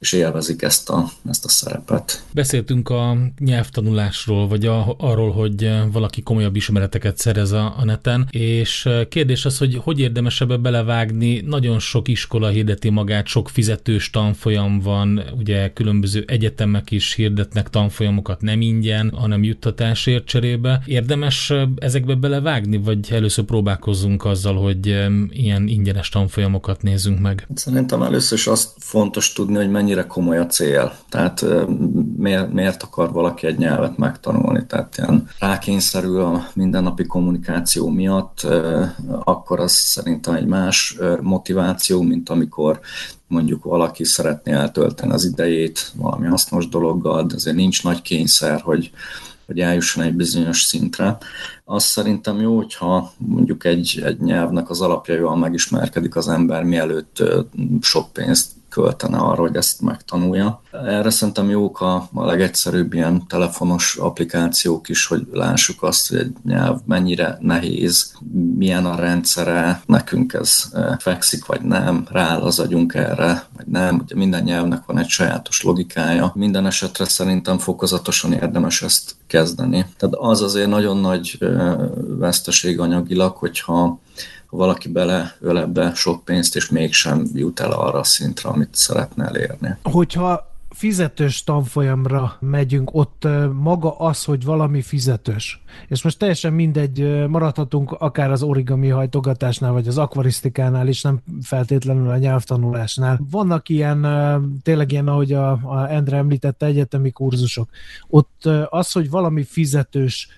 és 0.00 0.12
élvezik 0.12 0.62
ezt 0.62 0.90
a, 0.90 1.10
ezt 1.28 1.44
a 1.44 1.48
szerepet. 1.48 2.24
Beszéltünk 2.32 2.88
a 2.88 3.16
nyelvtanulásról, 3.38 4.48
vagy 4.48 4.66
a, 4.66 4.94
arról, 4.98 5.30
hogy 5.30 5.70
valaki 5.92 6.22
komolyabb 6.22 6.56
ismereteket 6.56 7.18
szerez 7.18 7.52
a, 7.52 7.74
a 7.78 7.84
neten, 7.84 8.28
és 8.30 8.88
kérdés 9.08 9.44
az, 9.44 9.58
hogy 9.58 9.80
hogy 9.82 10.00
érdemes 10.00 10.40
ebbe 10.40 10.56
belevágni. 10.56 11.40
Nagyon 11.40 11.78
sok 11.78 12.08
iskola 12.08 12.48
hirdeti 12.48 12.88
magát, 12.88 13.26
sok 13.26 13.48
fizetős 13.48 14.10
tanfolyam 14.10 14.80
van, 14.80 15.22
ugye 15.38 15.72
különböző 15.72 16.24
egyetemek 16.26 16.90
is 16.90 17.14
hirdetnek 17.14 17.70
tanfolyamokat 17.70 18.40
nem 18.40 18.60
ingyen, 18.60 19.12
hanem 19.14 19.42
juttatásért 19.42 20.24
cserébe. 20.24 20.82
Érdemes 20.86 21.52
ezekbe 21.76 22.14
belevágni, 22.14 22.76
vagy 22.76 23.08
először 23.10 23.44
próbálkozzunk 23.44 24.24
azzal, 24.24 24.54
hogy 24.56 24.86
ilyen 25.30 25.68
ingyenes 25.68 26.08
tanfolyamokat 26.08 26.82
nézzünk 26.82 27.20
meg? 27.20 27.46
Szerintem 27.54 28.02
először 28.02 28.38
is 28.38 28.46
azt 28.46 28.70
fontos 28.78 29.32
tudni, 29.32 29.56
hogy 29.56 29.70
mennyi 29.70 29.89
mennyire 29.90 30.08
komoly 30.08 30.38
a 30.38 30.46
cél. 30.46 30.92
Tehát 31.08 31.44
miért, 32.16 32.52
miért 32.52 32.82
akar 32.82 33.12
valaki 33.12 33.46
egy 33.46 33.58
nyelvet 33.58 33.96
megtanulni? 33.96 34.66
Tehát 34.66 34.96
ilyen 34.96 35.28
rákényszerül 35.38 36.20
a 36.20 36.46
mindennapi 36.54 37.06
kommunikáció 37.06 37.88
miatt, 37.88 38.46
akkor 39.24 39.60
az 39.60 39.72
szerintem 39.72 40.34
egy 40.34 40.46
más 40.46 40.98
motiváció, 41.20 42.02
mint 42.02 42.28
amikor 42.28 42.80
mondjuk 43.26 43.64
valaki 43.64 44.04
szeretné 44.04 44.52
eltölteni 44.52 45.12
az 45.12 45.24
idejét 45.24 45.92
valami 45.94 46.26
hasznos 46.26 46.68
dologgal, 46.68 47.26
de 47.26 47.34
azért 47.34 47.56
nincs 47.56 47.82
nagy 47.82 48.02
kényszer, 48.02 48.60
hogy, 48.60 48.90
hogy 49.46 49.60
eljusson 49.60 50.04
egy 50.04 50.14
bizonyos 50.14 50.62
szintre. 50.62 51.18
Az 51.64 51.84
szerintem 51.84 52.40
jó, 52.40 52.56
hogyha 52.56 53.12
mondjuk 53.16 53.64
egy, 53.64 54.02
egy 54.04 54.20
nyelvnek 54.20 54.70
az 54.70 54.80
alapja 54.80 55.14
jól 55.14 55.36
megismerkedik 55.36 56.16
az 56.16 56.28
ember, 56.28 56.64
mielőtt 56.64 57.22
sok 57.80 58.12
pénzt 58.12 58.58
költene 58.70 59.18
arra, 59.18 59.40
hogy 59.40 59.56
ezt 59.56 59.80
megtanulja. 59.80 60.62
Erre 60.72 61.10
szerintem 61.10 61.50
jók 61.50 61.80
a, 61.80 62.08
a 62.12 62.24
legegyszerűbb 62.24 62.92
ilyen 62.92 63.26
telefonos 63.26 63.96
applikációk 63.96 64.88
is, 64.88 65.06
hogy 65.06 65.26
lássuk 65.32 65.82
azt, 65.82 66.08
hogy 66.08 66.18
egy 66.18 66.32
nyelv 66.44 66.78
mennyire 66.86 67.38
nehéz, 67.40 68.12
milyen 68.56 68.86
a 68.86 68.94
rendszere, 68.94 69.82
nekünk 69.86 70.32
ez 70.32 70.64
e, 70.72 70.96
fekszik 71.00 71.44
vagy 71.44 71.60
nem, 71.60 72.06
rááll 72.10 72.40
az 72.40 72.58
agyunk 72.58 72.94
erre, 72.94 73.44
vagy 73.56 73.66
nem. 73.66 73.98
Ugye 73.98 74.14
minden 74.14 74.42
nyelvnek 74.42 74.84
van 74.86 74.98
egy 74.98 75.08
sajátos 75.08 75.62
logikája. 75.62 76.32
Minden 76.34 76.66
esetre 76.66 77.04
szerintem 77.04 77.58
fokozatosan 77.58 78.32
érdemes 78.32 78.82
ezt 78.82 79.14
kezdeni. 79.26 79.86
Tehát 79.96 80.14
az 80.18 80.42
azért 80.42 80.68
nagyon 80.68 80.96
nagy 80.96 81.36
e, 81.40 81.46
veszteség 82.18 82.80
anyagilag, 82.80 83.36
hogyha 83.36 83.98
valaki 84.50 84.88
beleöl 84.88 85.58
ebbe 85.58 85.94
sok 85.94 86.24
pénzt, 86.24 86.56
és 86.56 86.70
mégsem 86.70 87.24
jut 87.34 87.60
el 87.60 87.72
arra 87.72 87.98
a 87.98 88.04
szintre, 88.04 88.48
amit 88.48 88.74
szeretne 88.74 89.24
elérni. 89.24 89.76
Hogyha 89.82 90.48
fizetős 90.70 91.44
tanfolyamra 91.44 92.36
megyünk, 92.40 92.90
ott 92.92 93.28
maga 93.52 93.98
az, 93.98 94.24
hogy 94.24 94.44
valami 94.44 94.82
fizetős. 94.82 95.62
És 95.88 96.02
most 96.02 96.18
teljesen 96.18 96.52
mindegy, 96.52 97.26
maradhatunk 97.28 97.92
akár 97.92 98.30
az 98.30 98.42
origami 98.42 98.88
hajtogatásnál, 98.88 99.72
vagy 99.72 99.88
az 99.88 99.98
akvarisztikánál 99.98 100.88
is, 100.88 101.02
nem 101.02 101.20
feltétlenül 101.42 102.10
a 102.10 102.16
nyelvtanulásnál. 102.16 103.20
Vannak 103.30 103.68
ilyen, 103.68 104.06
tényleg 104.62 104.92
ilyen, 104.92 105.08
ahogy 105.08 105.32
a, 105.32 105.50
a 105.50 105.90
Endre 105.90 106.16
említette, 106.16 106.66
egyetemi 106.66 107.10
kurzusok. 107.10 107.68
Ott 108.08 108.48
az, 108.68 108.92
hogy 108.92 109.10
valami 109.10 109.44
fizetős 109.44 110.28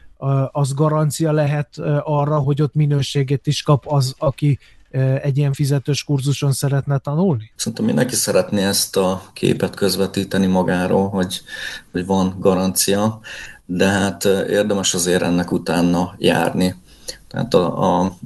az 0.53 0.73
garancia 0.73 1.33
lehet 1.33 1.79
arra, 2.03 2.39
hogy 2.39 2.63
ott 2.63 2.75
minőséget 2.75 3.47
is 3.47 3.63
kap 3.63 3.87
az, 3.87 4.15
aki 4.19 4.59
egy 5.23 5.39
ilyen 5.39 5.53
fizetős 5.53 6.05
kurzuson 6.05 6.53
szeretne 6.53 6.99
tanulni? 6.99 7.53
Szerintem 7.57 7.85
mindenki 7.85 8.15
szeretné 8.15 8.65
ezt 8.65 8.97
a 8.97 9.23
képet 9.33 9.75
közvetíteni 9.75 10.47
magáról, 10.47 11.09
hogy, 11.09 11.41
hogy 11.93 12.07
van 12.07 12.37
garancia, 12.39 13.21
de 13.67 13.89
hát 13.89 14.25
érdemes 14.49 14.95
azért 14.95 15.23
ennek 15.23 15.53
utána 15.53 16.15
járni. 16.19 16.75
Tehát 17.29 17.55
a, 17.55 18.01
a 18.01 18.17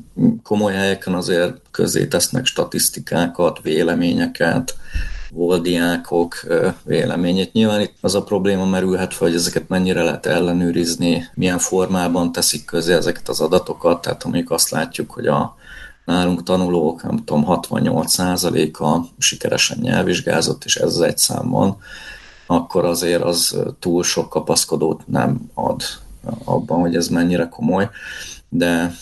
komoly 0.42 0.72
helyeken 0.72 1.14
azért 1.14 1.60
közé 1.70 2.06
tesznek 2.06 2.46
statisztikákat, 2.46 3.62
véleményeket, 3.62 4.76
volt 5.30 5.62
diákok 5.62 6.46
véleményét. 6.84 7.52
Nyilván 7.52 7.80
itt 7.80 7.94
az 8.00 8.14
a 8.14 8.22
probléma 8.22 8.64
merülhet 8.64 9.14
fel, 9.14 9.26
hogy 9.26 9.36
ezeket 9.36 9.68
mennyire 9.68 10.02
lehet 10.02 10.26
ellenőrizni, 10.26 11.28
milyen 11.34 11.58
formában 11.58 12.32
teszik 12.32 12.64
közé 12.64 12.92
ezeket 12.92 13.28
az 13.28 13.40
adatokat, 13.40 14.00
tehát 14.00 14.24
mondjuk 14.24 14.50
azt 14.50 14.70
látjuk, 14.70 15.10
hogy 15.10 15.26
a 15.26 15.56
nálunk 16.04 16.42
tanulók, 16.42 17.02
nem 17.02 17.16
tudom, 17.16 17.44
68%-a 17.48 19.06
sikeresen 19.18 19.78
nyelvvizsgázott, 19.80 20.64
és 20.64 20.76
ez 20.76 20.94
az 20.94 21.00
egy 21.00 21.18
számban, 21.18 21.76
akkor 22.46 22.84
azért 22.84 23.22
az 23.22 23.56
túl 23.78 24.02
sok 24.02 24.28
kapaszkodót 24.28 25.06
nem 25.06 25.50
ad 25.54 25.82
abban, 26.44 26.80
hogy 26.80 26.96
ez 26.96 27.08
mennyire 27.08 27.48
komoly, 27.48 27.88
de 28.48 28.94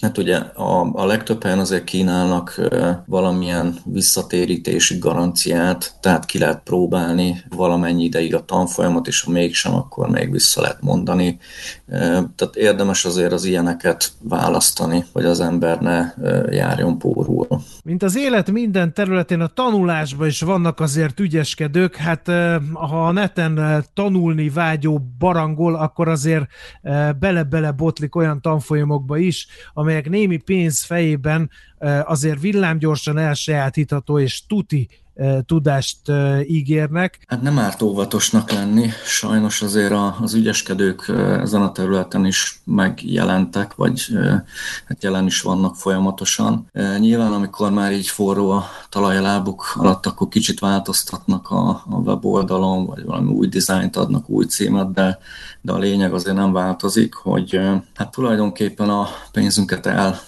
Hát 0.00 0.18
ugye 0.18 0.36
a, 0.36 0.90
a 0.92 1.06
legtöbb 1.06 1.42
helyen 1.42 1.58
azért 1.58 1.84
kínálnak 1.84 2.60
valamilyen 3.06 3.78
visszatérítési 3.84 4.98
garanciát, 4.98 5.94
tehát 6.00 6.24
ki 6.24 6.38
lehet 6.38 6.62
próbálni 6.64 7.42
valamennyi 7.48 8.04
ideig 8.04 8.34
a 8.34 8.44
tanfolyamot, 8.44 9.06
és 9.06 9.20
ha 9.20 9.30
mégsem, 9.30 9.74
akkor 9.74 10.08
még 10.08 10.30
vissza 10.30 10.60
lehet 10.60 10.80
mondani. 10.80 11.38
Tehát 12.36 12.54
érdemes 12.54 13.04
azért 13.04 13.32
az 13.32 13.44
ilyeneket 13.44 14.12
választani, 14.22 15.04
hogy 15.12 15.24
az 15.24 15.40
ember 15.40 15.80
ne 15.80 16.12
járjon 16.50 16.98
pórul. 16.98 17.46
Mint 17.84 18.02
az 18.02 18.16
élet 18.16 18.50
minden 18.50 18.94
területén, 18.94 19.40
a 19.40 19.46
tanulásban 19.46 20.26
is 20.26 20.40
vannak 20.40 20.80
azért 20.80 21.20
ügyeskedők, 21.20 21.96
hát 21.96 22.26
ha 22.72 23.06
a 23.06 23.12
neten 23.12 23.84
tanulni 23.94 24.48
vágyó 24.48 25.00
barangol, 25.18 25.74
akkor 25.74 26.08
azért 26.08 26.46
bele-bele 27.18 27.70
botlik 27.72 28.16
olyan 28.16 28.40
tanfolyamokba 28.40 29.16
is, 29.16 29.46
amelyek 29.90 30.08
némi 30.08 30.36
pénz 30.36 30.82
fejében 30.82 31.50
azért 32.02 32.40
villámgyorsan 32.40 33.18
elsajátítható, 33.18 34.18
és 34.18 34.46
tuti 34.46 34.88
tudást 35.46 35.98
ígérnek. 36.46 37.18
Hát 37.26 37.42
nem 37.42 37.58
árt 37.58 37.82
óvatosnak 37.82 38.50
lenni, 38.50 38.90
sajnos 39.04 39.62
azért 39.62 39.94
az 40.20 40.34
ügyeskedők 40.34 41.08
ezen 41.40 41.62
a 41.62 41.72
területen 41.72 42.26
is 42.26 42.60
megjelentek, 42.64 43.74
vagy 43.74 44.06
hát 44.86 45.02
jelen 45.02 45.26
is 45.26 45.40
vannak 45.40 45.76
folyamatosan. 45.76 46.66
Nyilván, 46.98 47.32
amikor 47.32 47.70
már 47.70 47.92
így 47.92 48.06
forró 48.06 48.50
a 48.50 48.64
talaj 48.88 49.16
a 49.16 49.20
lábuk 49.20 49.72
alatt, 49.74 50.06
akkor 50.06 50.28
kicsit 50.28 50.60
változtatnak 50.60 51.50
a, 51.50 51.68
a 51.68 51.96
weboldalon, 52.04 52.86
vagy 52.86 53.04
valami 53.04 53.32
új 53.32 53.48
dizájnt 53.48 53.96
adnak, 53.96 54.30
új 54.30 54.44
címet, 54.44 54.92
de, 54.92 55.18
de 55.60 55.72
a 55.72 55.78
lényeg 55.78 56.14
azért 56.14 56.36
nem 56.36 56.52
változik, 56.52 57.14
hogy 57.14 57.60
hát 57.94 58.10
tulajdonképpen 58.10 58.88
a 58.88 59.08
pénzünket 59.32 59.86
el 59.86 60.20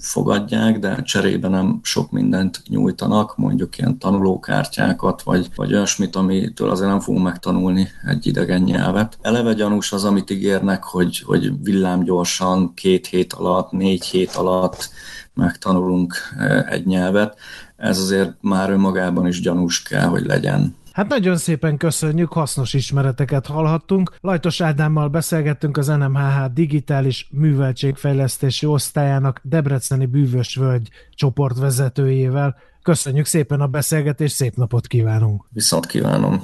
fogadják, 0.00 0.78
de 0.78 1.02
cserébe 1.02 1.48
nem 1.48 1.80
sok 1.82 2.10
mindent 2.10 2.62
nyújtanak, 2.68 3.36
mondjuk 3.36 3.78
ilyen 3.78 3.98
tanulókártyákat, 3.98 5.22
vagy, 5.22 5.48
vagy 5.56 5.74
olyasmit, 5.74 6.16
amitől 6.16 6.70
azért 6.70 6.90
nem 6.90 7.00
fogunk 7.00 7.24
megtanulni 7.24 7.88
egy 8.06 8.26
idegen 8.26 8.62
nyelvet. 8.62 9.18
Eleve 9.20 9.52
gyanús 9.52 9.92
az, 9.92 10.04
amit 10.04 10.30
ígérnek, 10.30 10.84
hogy, 10.84 11.18
hogy 11.18 11.62
villámgyorsan, 11.62 12.74
két 12.74 13.06
hét 13.06 13.32
alatt, 13.32 13.70
négy 13.70 14.04
hét 14.04 14.30
alatt 14.30 14.90
megtanulunk 15.34 16.14
e, 16.38 16.66
egy 16.68 16.86
nyelvet. 16.86 17.38
Ez 17.76 17.98
azért 17.98 18.32
már 18.40 18.70
önmagában 18.70 19.26
is 19.26 19.40
gyanús 19.40 19.82
kell, 19.82 20.06
hogy 20.06 20.26
legyen. 20.26 20.74
Hát 21.00 21.08
nagyon 21.08 21.36
szépen 21.36 21.76
köszönjük, 21.76 22.32
hasznos 22.32 22.74
ismereteket 22.74 23.46
hallhattunk. 23.46 24.14
Lajtos 24.20 24.60
Ádámmal 24.60 25.08
beszélgettünk 25.08 25.76
az 25.76 25.86
NMHH 25.86 26.52
digitális 26.52 27.28
műveltségfejlesztési 27.30 28.66
osztályának 28.66 29.40
Debreceni 29.42 30.06
Bűvös 30.06 30.54
Völgy 30.54 30.88
csoportvezetőjével. 31.14 32.56
Köszönjük 32.82 33.26
szépen 33.26 33.60
a 33.60 33.66
beszélgetést, 33.66 34.34
szép 34.34 34.54
napot 34.54 34.86
kívánunk! 34.86 35.44
Viszont 35.50 35.86
kívánom! 35.86 36.42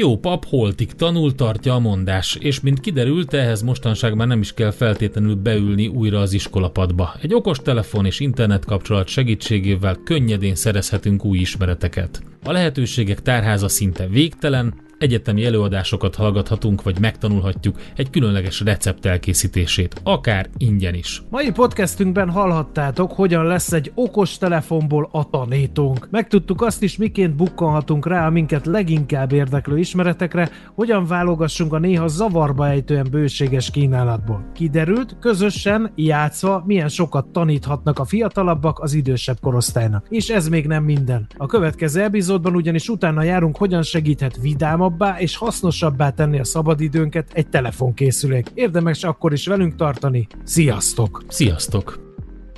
Jó 0.00 0.18
pap 0.18 0.44
holtig 0.44 0.92
tanul, 0.92 1.34
tartja 1.34 1.74
a 1.74 1.78
mondás, 1.78 2.36
és 2.40 2.60
mint 2.60 2.80
kiderült, 2.80 3.34
ehhez 3.34 3.62
mostanság 3.62 4.14
már 4.14 4.26
nem 4.26 4.40
is 4.40 4.54
kell 4.54 4.70
feltétlenül 4.70 5.34
beülni 5.34 5.86
újra 5.86 6.20
az 6.20 6.32
iskolapadba. 6.32 7.14
Egy 7.22 7.34
okos 7.34 7.58
telefon 7.58 8.06
és 8.06 8.20
internet 8.20 8.64
kapcsolat 8.64 9.08
segítségével 9.08 9.96
könnyedén 10.04 10.54
szerezhetünk 10.54 11.24
új 11.24 11.38
ismereteket. 11.38 12.22
A 12.44 12.52
lehetőségek 12.52 13.22
tárháza 13.22 13.68
szinte 13.68 14.06
végtelen, 14.06 14.74
egyetemi 15.00 15.44
előadásokat 15.44 16.14
hallgathatunk, 16.14 16.82
vagy 16.82 17.00
megtanulhatjuk 17.00 17.76
egy 17.96 18.10
különleges 18.10 18.60
recept 18.60 19.06
elkészítését, 19.06 20.00
akár 20.02 20.48
ingyen 20.56 20.94
is. 20.94 21.22
Mai 21.30 21.50
podcastünkben 21.50 22.30
hallhattátok, 22.30 23.12
hogyan 23.12 23.44
lesz 23.44 23.72
egy 23.72 23.92
okos 23.94 24.38
telefonból 24.38 25.08
a 25.12 25.30
tanítónk. 25.30 26.08
Megtudtuk 26.10 26.62
azt 26.62 26.82
is, 26.82 26.96
miként 26.96 27.36
bukkanhatunk 27.36 28.06
rá 28.06 28.26
a 28.26 28.30
minket 28.30 28.66
leginkább 28.66 29.32
érdeklő 29.32 29.78
ismeretekre, 29.78 30.50
hogyan 30.74 31.06
válogassunk 31.06 31.72
a 31.72 31.78
néha 31.78 32.08
zavarba 32.08 32.68
ejtően 32.68 33.06
bőséges 33.10 33.70
kínálatból. 33.70 34.50
Kiderült, 34.54 35.16
közösen, 35.20 35.92
játszva, 35.94 36.62
milyen 36.66 36.88
sokat 36.88 37.26
taníthatnak 37.26 37.98
a 37.98 38.04
fiatalabbak 38.04 38.78
az 38.78 38.94
idősebb 38.94 39.40
korosztálynak. 39.40 40.06
És 40.08 40.28
ez 40.28 40.48
még 40.48 40.66
nem 40.66 40.84
minden. 40.84 41.26
A 41.36 41.46
következő 41.46 42.02
epizódban 42.02 42.54
ugyanis 42.54 42.88
utána 42.88 43.22
járunk, 43.22 43.56
hogyan 43.56 43.82
segíthet 43.82 44.38
vidámabb 44.40 44.89
vidámabbá 44.90 45.20
és 45.20 45.36
hasznosabbá 45.36 46.10
tenni 46.10 46.38
a 46.38 46.44
szabadidőnket 46.44 47.30
egy 47.32 47.48
telefonkészülék. 47.48 48.46
Érdemes 48.54 49.04
akkor 49.04 49.32
is 49.32 49.46
velünk 49.46 49.76
tartani. 49.76 50.26
Sziasztok! 50.44 51.22
Sziasztok! 51.28 51.98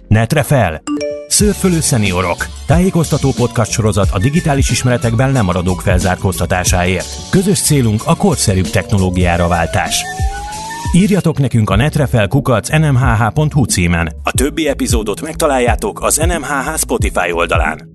Netre 0.09 0.43
fel! 0.43 0.83
Szörfölő 1.29 1.81
szeniorok! 1.81 2.47
Tájékoztató 2.67 3.31
podcast 3.37 3.71
sorozat 3.71 4.09
a 4.13 4.19
digitális 4.19 4.71
ismeretekben 4.71 5.33
lemaradók 5.33 5.81
felzárkóztatásáért. 5.81 7.31
Közös 7.31 7.61
célunk 7.61 8.01
a 8.05 8.17
korszerűbb 8.17 8.71
technológiára 8.71 9.49
váltás. 9.49 10.03
Írjatok 10.95 11.39
nekünk 11.39 11.71
a 11.71 11.77
netrefelkukac 11.77 12.69
nmhh.hu 12.69 13.65
címen. 13.65 14.13
A 14.23 14.31
többi 14.31 14.69
epizódot 14.69 15.21
megtaláljátok 15.21 16.03
az 16.03 16.17
NMHH 16.17 16.77
Spotify 16.77 17.33
oldalán. 17.33 17.92